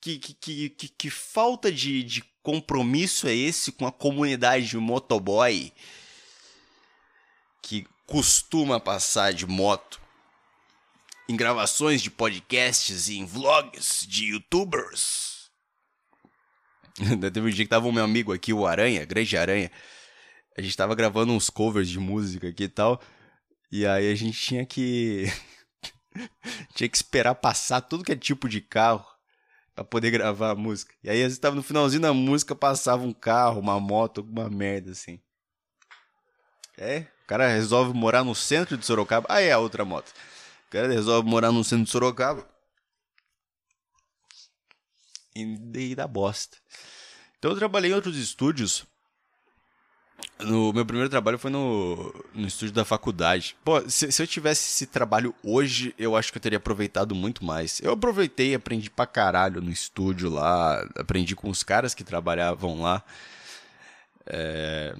Que, 0.00 0.18
que, 0.18 0.70
que, 0.70 0.88
que, 0.88 1.10
falta 1.10 1.72
de, 1.72 2.04
de 2.04 2.22
compromisso 2.42 3.26
é 3.26 3.34
esse 3.34 3.72
com 3.72 3.84
a 3.84 3.90
comunidade 3.90 4.76
motoboy 4.76 5.72
que 7.60 7.84
costuma 8.06 8.78
passar 8.78 9.32
de 9.32 9.46
moto 9.46 10.00
em 11.28 11.34
gravações 11.34 12.00
de 12.00 12.08
podcasts 12.08 13.08
e 13.08 13.18
em 13.18 13.26
vlogs 13.26 14.06
de 14.08 14.26
youtubers? 14.26 15.50
Teve 17.20 17.40
um 17.40 17.50
dia 17.50 17.64
que 17.64 17.70
tava 17.70 17.88
o 17.88 17.92
meu 17.92 18.04
amigo 18.04 18.32
aqui, 18.32 18.52
o 18.52 18.64
Aranha, 18.64 19.04
Grande 19.04 19.36
Aranha. 19.36 19.72
A 20.56 20.62
gente 20.62 20.76
tava 20.76 20.94
gravando 20.94 21.32
uns 21.32 21.50
covers 21.50 21.88
de 21.88 21.98
música 21.98 22.48
aqui 22.48 22.64
e 22.64 22.68
tal. 22.68 23.02
E 23.70 23.86
aí 23.86 24.10
a 24.10 24.14
gente 24.14 24.38
tinha 24.38 24.64
que. 24.64 25.24
tinha 26.74 26.88
que 26.88 26.96
esperar 26.96 27.34
passar 27.34 27.80
tudo 27.80 28.04
que 28.04 28.12
é 28.12 28.16
tipo 28.16 28.48
de 28.48 28.60
carro 28.60 29.06
para 29.74 29.84
poder 29.84 30.10
gravar 30.10 30.50
a 30.50 30.54
música. 30.54 30.94
E 31.04 31.10
aí, 31.10 31.22
vezes, 31.22 31.38
tava 31.38 31.54
no 31.54 31.62
finalzinho 31.62 32.00
da 32.00 32.14
música, 32.14 32.54
passava 32.54 33.02
um 33.02 33.12
carro, 33.12 33.60
uma 33.60 33.78
moto, 33.78 34.18
alguma 34.18 34.48
merda 34.48 34.92
assim. 34.92 35.20
É, 36.78 37.06
o 37.24 37.26
cara 37.26 37.48
resolve 37.48 37.92
morar 37.92 38.24
no 38.24 38.34
centro 38.34 38.76
de 38.76 38.86
Sorocaba. 38.86 39.26
Ah, 39.28 39.40
é 39.40 39.52
a 39.52 39.58
outra 39.58 39.84
moto. 39.84 40.08
O 40.68 40.70
cara 40.70 40.88
resolve 40.88 41.28
morar 41.28 41.52
no 41.52 41.62
centro 41.62 41.84
de 41.84 41.90
Sorocaba. 41.90 42.48
E 45.34 45.56
daí 45.58 45.94
bosta. 46.08 46.56
Então 47.38 47.50
eu 47.50 47.58
trabalhei 47.58 47.90
em 47.90 47.94
outros 47.94 48.16
estúdios 48.16 48.86
no 50.40 50.72
meu 50.72 50.84
primeiro 50.84 51.08
trabalho 51.08 51.38
foi 51.38 51.50
no, 51.50 52.14
no 52.34 52.46
estúdio 52.46 52.74
da 52.74 52.84
faculdade. 52.84 53.56
Pô, 53.64 53.88
se, 53.88 54.12
se, 54.12 54.22
eu 54.22 54.26
tivesse 54.26 54.68
esse 54.68 54.86
trabalho 54.86 55.34
hoje, 55.42 55.94
eu 55.98 56.14
acho 56.14 56.30
que 56.30 56.38
eu 56.38 56.42
teria 56.42 56.58
aproveitado 56.58 57.14
muito 57.14 57.44
mais. 57.44 57.80
Eu 57.80 57.92
aproveitei, 57.92 58.54
aprendi 58.54 58.90
pra 58.90 59.06
caralho 59.06 59.60
no 59.60 59.70
estúdio 59.70 60.28
lá, 60.28 60.86
aprendi 60.96 61.34
com 61.34 61.48
os 61.48 61.62
caras 61.62 61.94
que 61.94 62.04
trabalhavam 62.04 62.82
lá. 62.82 63.02
É, 64.26 64.94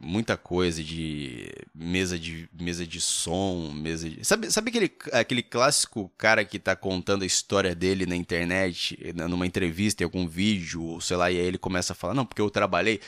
muita 0.00 0.36
coisa 0.36 0.82
de 0.82 1.52
mesa 1.74 2.18
de 2.18 2.48
mesa 2.58 2.86
de 2.86 3.00
som, 3.00 3.70
mesa 3.74 4.08
de... 4.08 4.24
Sabe, 4.24 4.50
sabe 4.50 4.70
aquele, 4.70 4.92
aquele 5.12 5.42
clássico 5.42 6.10
cara 6.16 6.44
que 6.44 6.58
tá 6.58 6.74
contando 6.74 7.22
a 7.22 7.26
história 7.26 7.74
dele 7.74 8.06
na 8.06 8.16
internet, 8.16 8.98
numa 9.14 9.46
entrevista, 9.46 10.02
em 10.02 10.04
algum 10.04 10.26
vídeo, 10.26 10.82
ou 10.82 11.00
sei 11.00 11.16
lá, 11.16 11.30
e 11.30 11.38
aí 11.38 11.44
ele 11.44 11.58
começa 11.58 11.92
a 11.92 11.96
falar, 11.96 12.14
não, 12.14 12.24
porque 12.24 12.40
eu 12.40 12.48
trabalhei. 12.48 13.00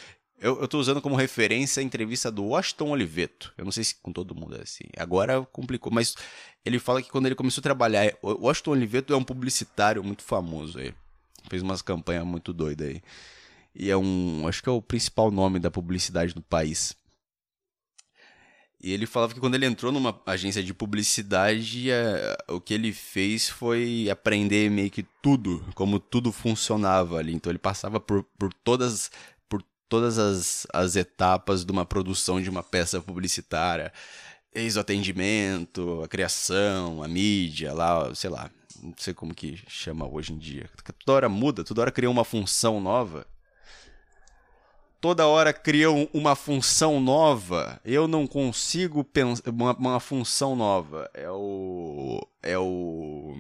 Eu, 0.42 0.66
tô 0.66 0.80
usando 0.80 1.00
como 1.00 1.14
referência 1.14 1.80
a 1.80 1.84
entrevista 1.84 2.28
do 2.28 2.42
Washington 2.42 2.90
Oliveto. 2.90 3.54
Eu 3.56 3.64
não 3.64 3.70
sei 3.70 3.84
se 3.84 3.94
com 3.94 4.12
todo 4.12 4.34
mundo 4.34 4.56
é 4.56 4.62
assim. 4.62 4.84
Agora 4.96 5.40
complicou, 5.52 5.92
mas 5.92 6.16
ele 6.64 6.80
fala 6.80 7.00
que 7.00 7.08
quando 7.08 7.26
ele 7.26 7.36
começou 7.36 7.60
a 7.60 7.62
trabalhar. 7.62 8.12
O 8.20 8.46
Washington 8.46 8.72
Oliveto 8.72 9.14
é 9.14 9.16
um 9.16 9.22
publicitário 9.22 10.02
muito 10.02 10.24
famoso 10.24 10.80
aí. 10.80 10.92
Fez 11.48 11.62
umas 11.62 11.80
campanhas 11.80 12.26
muito 12.26 12.52
doidas 12.52 12.88
aí. 12.88 13.00
E 13.72 13.88
é 13.88 13.96
um. 13.96 14.44
Acho 14.48 14.60
que 14.64 14.68
é 14.68 14.72
o 14.72 14.82
principal 14.82 15.30
nome 15.30 15.60
da 15.60 15.70
publicidade 15.70 16.34
do 16.34 16.42
país. 16.42 16.96
E 18.82 18.92
ele 18.92 19.06
falava 19.06 19.32
que 19.32 19.38
quando 19.38 19.54
ele 19.54 19.64
entrou 19.64 19.92
numa 19.92 20.20
agência 20.26 20.60
de 20.60 20.74
publicidade, 20.74 21.88
é, 21.88 22.36
o 22.48 22.60
que 22.60 22.74
ele 22.74 22.92
fez 22.92 23.48
foi 23.48 24.08
aprender 24.10 24.68
meio 24.68 24.90
que 24.90 25.04
tudo, 25.22 25.64
como 25.76 26.00
tudo 26.00 26.32
funcionava 26.32 27.18
ali. 27.18 27.32
Então 27.32 27.52
ele 27.52 27.60
passava 27.60 28.00
por, 28.00 28.24
por 28.36 28.52
todas 28.52 29.08
todas 29.92 30.18
as, 30.18 30.66
as 30.72 30.96
etapas 30.96 31.66
de 31.66 31.70
uma 31.70 31.84
produção 31.84 32.40
de 32.40 32.48
uma 32.48 32.62
peça 32.62 32.98
publicitária. 32.98 33.92
Eis 34.54 34.74
o 34.78 34.80
atendimento, 34.80 36.00
a 36.02 36.08
criação, 36.08 37.02
a 37.02 37.08
mídia, 37.08 37.74
lá, 37.74 38.14
sei 38.14 38.30
lá, 38.30 38.50
não 38.82 38.94
sei 38.96 39.12
como 39.12 39.34
que 39.34 39.62
chama 39.68 40.08
hoje 40.08 40.32
em 40.32 40.38
dia. 40.38 40.70
Toda 41.04 41.16
hora 41.16 41.28
muda, 41.28 41.62
toda 41.62 41.82
hora 41.82 41.90
cria 41.92 42.08
uma 42.08 42.24
função 42.24 42.80
nova. 42.80 43.26
Toda 44.98 45.26
hora 45.26 45.52
criam 45.52 46.08
uma 46.14 46.34
função 46.34 46.98
nova. 46.98 47.78
Eu 47.84 48.08
não 48.08 48.26
consigo 48.26 49.04
pensar 49.04 49.42
uma, 49.50 49.74
uma 49.74 50.00
função 50.00 50.56
nova. 50.56 51.10
É 51.12 51.30
o 51.30 52.26
é 52.42 52.56
o 52.56 53.34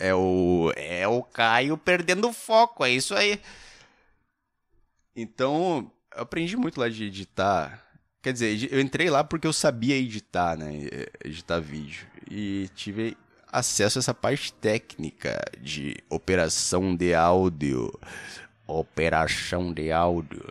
é 0.00 0.12
o 0.12 0.72
é 0.74 1.06
o 1.06 1.22
Caio 1.22 1.78
perdendo 1.78 2.32
foco, 2.32 2.84
é 2.84 2.90
isso 2.90 3.14
aí. 3.14 3.40
Então, 5.16 5.90
eu 6.14 6.22
aprendi 6.22 6.56
muito 6.56 6.80
lá 6.80 6.88
de 6.88 7.04
editar. 7.04 7.82
Quer 8.22 8.32
dizer, 8.32 8.72
eu 8.72 8.80
entrei 8.80 9.10
lá 9.10 9.22
porque 9.22 9.46
eu 9.46 9.52
sabia 9.52 9.96
editar, 9.96 10.56
né? 10.56 10.72
Editar 11.24 11.60
vídeo. 11.60 12.06
E 12.30 12.68
tive 12.74 13.16
acesso 13.52 13.98
a 13.98 14.00
essa 14.00 14.14
parte 14.14 14.52
técnica 14.54 15.40
de 15.60 15.96
operação 16.08 16.96
de 16.96 17.14
áudio. 17.14 17.92
Operação 18.66 19.72
de 19.72 19.92
áudio. 19.92 20.42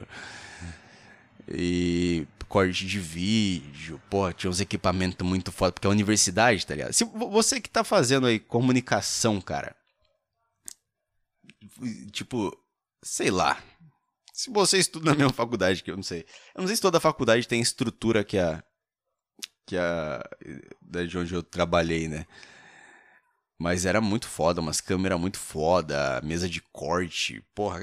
E 1.48 2.28
corte 2.48 2.86
de 2.86 3.00
vídeo, 3.00 4.00
pô, 4.12 4.32
tinha 4.32 4.48
uns 4.48 4.60
equipamentos 4.60 5.28
muito 5.28 5.52
foda, 5.52 5.72
porque 5.72 5.88
é 5.88 5.90
universidade, 5.90 6.68
tá 6.68 6.76
ligado? 6.76 6.94
Se 6.94 7.04
você 7.04 7.60
que 7.60 7.68
tá 7.68 7.84
fazendo 7.84 8.28
aí 8.28 8.40
comunicação, 8.40 9.42
cara, 9.42 9.76
tipo, 12.12 12.56
sei 13.02 13.32
lá, 13.32 13.58
se 14.34 14.50
você 14.50 14.80
estuda 14.80 15.12
na 15.12 15.16
mesma 15.16 15.32
faculdade 15.32 15.84
que 15.84 15.92
eu 15.92 15.96
não 15.96 16.04
sei, 16.04 16.26
eu 16.56 16.62
não 16.62 16.68
sei 16.68 16.76
se 16.76 16.82
toda 16.82 17.00
faculdade 17.00 17.48
tem 17.48 17.62
estrutura 17.62 18.24
que 18.24 18.38
a 18.38 18.64
que 19.66 19.78
a 19.78 20.22
de 21.08 21.18
onde 21.18 21.34
eu 21.34 21.42
trabalhei, 21.42 22.08
né? 22.10 22.26
Mas 23.58 23.86
era 23.86 24.02
muito 24.02 24.28
foda, 24.28 24.60
umas 24.60 24.82
câmeras 24.82 25.18
muito 25.18 25.40
foda, 25.40 26.20
mesa 26.22 26.50
de 26.50 26.60
corte. 26.60 27.42
Porra, 27.56 27.80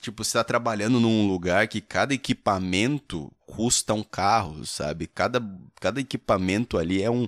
tipo, 0.00 0.22
você 0.22 0.38
tá 0.38 0.44
trabalhando 0.44 1.00
num 1.00 1.26
lugar 1.26 1.66
que 1.66 1.80
cada 1.80 2.14
equipamento 2.14 3.32
custa 3.44 3.94
um 3.94 4.04
carro, 4.04 4.64
sabe? 4.64 5.08
Cada, 5.08 5.42
cada 5.80 6.00
equipamento 6.00 6.78
ali 6.78 7.02
é 7.02 7.10
um 7.10 7.26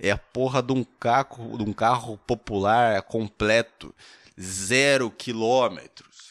é 0.00 0.10
a 0.10 0.18
porra 0.18 0.62
de 0.62 0.72
um 0.72 0.84
carro, 0.84 1.56
de 1.58 1.62
um 1.62 1.72
carro 1.72 2.18
popular 2.26 3.02
completo. 3.02 3.94
Zero 4.40 5.10
quilômetros. 5.10 6.27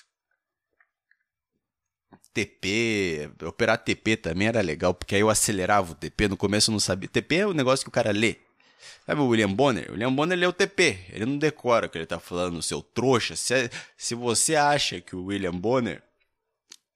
TP, 2.38 3.32
operar 3.44 3.80
TP 3.80 4.16
também 4.16 4.48
era 4.48 4.62
legal, 4.62 4.94
porque 4.94 5.16
aí 5.16 5.22
eu 5.22 5.30
acelerava 5.30 5.94
o 5.94 5.96
TP, 5.96 6.28
no 6.28 6.38
começo 6.38 6.70
eu 6.70 6.74
não 6.74 6.80
sabia. 6.80 7.10
TP 7.10 7.38
é 7.38 7.48
o 7.48 7.54
negócio 7.54 7.84
que 7.84 7.90
o 7.90 7.92
cara 7.92 8.12
lê. 8.12 8.36
Sabe 9.08 9.22
o 9.22 9.28
William 9.28 9.52
Bonner? 9.52 9.90
O 9.90 9.94
William 9.94 10.14
Bonner 10.14 10.38
lê 10.38 10.46
o 10.46 10.54
TP, 10.54 11.00
ele 11.10 11.26
não 11.26 11.40
decora 11.40 11.88
o 11.88 11.90
que 11.90 11.98
ele 11.98 12.06
tá 12.06 12.20
falando, 12.20 12.62
seu 12.62 12.82
trouxa. 12.82 13.36
Se, 13.36 13.56
é, 13.56 13.70
se 13.98 14.14
você 14.14 14.56
acha 14.56 15.02
que 15.02 15.16
o 15.16 15.26
William 15.26 15.54
Bonner 15.54 16.04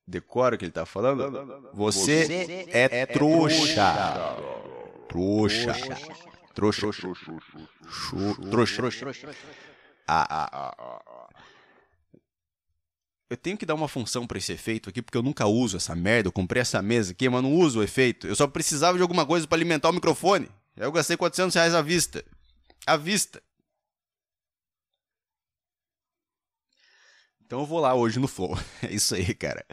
decora 0.06 0.54
o 0.56 0.58
que 0.60 0.66
ele 0.66 0.72
tá 0.72 0.86
falando, 0.86 1.72
você, 1.74 2.26
você 2.26 2.66
é, 2.70 3.02
é, 3.02 3.06
trouxa. 3.08 4.38
Trouxa. 5.08 5.74
Trouxa. 6.54 6.82
Trouxa. 8.52 8.78
Trouxa. 8.78 9.36
Ah, 10.08 10.28
ah, 10.30 10.50
ah, 10.52 10.76
ah. 11.08 11.30
Eu 13.32 13.38
tenho 13.38 13.58
que 13.58 13.65
dar 13.65 13.76
uma 13.76 13.88
função 13.88 14.28
para 14.28 14.38
esse 14.38 14.52
efeito 14.52 14.89
aqui, 14.89 15.02
porque 15.02 15.17
eu 15.17 15.24
nunca 15.24 15.46
uso 15.46 15.78
essa 15.78 15.96
merda. 15.96 16.28
Eu 16.28 16.34
comprei 16.34 16.62
essa 16.62 16.82
mesa 16.82 17.13
aqui, 17.13 17.30
mas 17.30 17.41
não 17.41 17.54
uso 17.54 17.80
o 17.80 17.84
efeito. 17.84 18.28
Eu 18.28 18.36
só 18.36 18.46
precisava 18.46 18.98
de 18.98 19.02
alguma 19.02 19.26
coisa 19.26 19.48
para 19.48 19.56
alimentar 19.58 19.89
o 19.89 19.94
microfone. 19.94 20.50
Eu 20.76 20.91
gastei 20.91 21.15
400 21.15 21.56
reais 21.56 21.74
à 21.74 21.82
vista. 21.82 22.26
À 22.86 22.98
vista. 22.98 23.41
Então 27.46 27.62
eu 27.62 27.65
vou 27.65 27.80
lá 27.80 27.96
hoje 27.96 28.20
no 28.20 28.28
Flow. 28.28 28.54
É 28.84 28.94
isso 28.94 29.15
aí, 29.15 29.34
cara. 29.34 29.65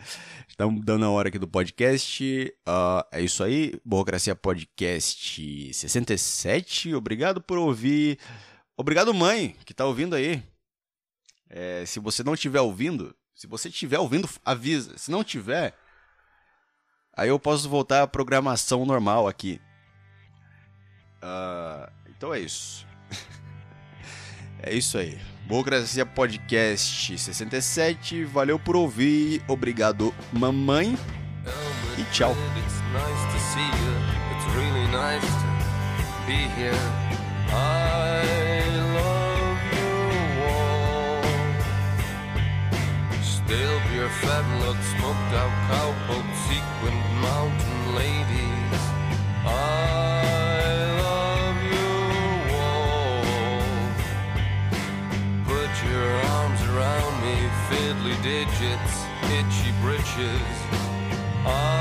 Estamos 0.47 0.85
dando 0.85 1.05
a 1.07 1.11
hora 1.11 1.29
aqui 1.29 1.38
do 1.40 1.49
podcast. 1.49 2.55
Uh, 2.61 3.03
é 3.11 3.23
isso 3.23 3.42
aí. 3.42 3.73
Burocracia 3.85 4.37
Podcast 4.37 5.75
67. 5.75 6.94
Obrigado 6.94 7.40
por 7.40 7.59
ouvir. 7.59 8.21
Obrigado, 8.77 9.12
mãe, 9.12 9.57
que 9.64 9.75
tá 9.75 9.85
ouvindo 9.85 10.14
aí. 10.14 10.40
É, 11.51 11.85
se 11.87 11.99
você 11.99 12.23
não 12.23 12.35
estiver 12.35 12.61
ouvindo, 12.61 13.16
se 13.38 13.46
você 13.46 13.68
estiver 13.68 14.01
ouvindo, 14.01 14.29
avisa. 14.44 14.98
Se 14.98 15.12
não 15.12 15.22
tiver, 15.22 15.72
aí 17.16 17.29
eu 17.29 17.38
posso 17.38 17.68
voltar 17.68 18.03
à 18.03 18.07
programação 18.07 18.85
normal 18.85 19.29
aqui. 19.29 19.61
Uh, 21.22 21.88
então 22.09 22.35
é 22.35 22.40
isso. 22.40 22.85
é 24.61 24.74
isso 24.74 24.98
aí. 24.98 25.20
Burocracia 25.46 26.05
Podcast 26.05 27.16
67. 27.16 28.24
Valeu 28.24 28.59
por 28.59 28.74
ouvir. 28.74 29.40
Obrigado, 29.46 30.12
mamãe. 30.33 30.98
E 31.96 32.03
tchau. 32.12 32.35
Still 36.27 37.88
Dalebir, 43.49 44.09
fat 44.21 44.45
lug, 44.61 44.77
smoked 44.93 45.33
out 45.41 45.55
cowpoke, 45.69 46.33
sequined 46.45 47.05
mountain 47.23 47.81
ladies. 47.97 48.83
I 49.47 49.49
love 51.01 51.59
your 51.73 52.05
wall. 52.53 53.25
Put 55.49 55.73
your 55.91 56.09
arms 56.37 56.61
around 56.73 57.15
me, 57.25 57.37
fiddly 57.69 58.17
digits, 58.23 58.95
itchy 59.33 59.73
britches. 59.81 60.55
I 61.47 61.78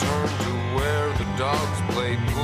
return 0.00 0.28
to 0.28 0.76
where 0.76 1.08
the 1.14 1.24
dogs 1.36 1.80
play 1.92 2.16
pool. 2.28 2.37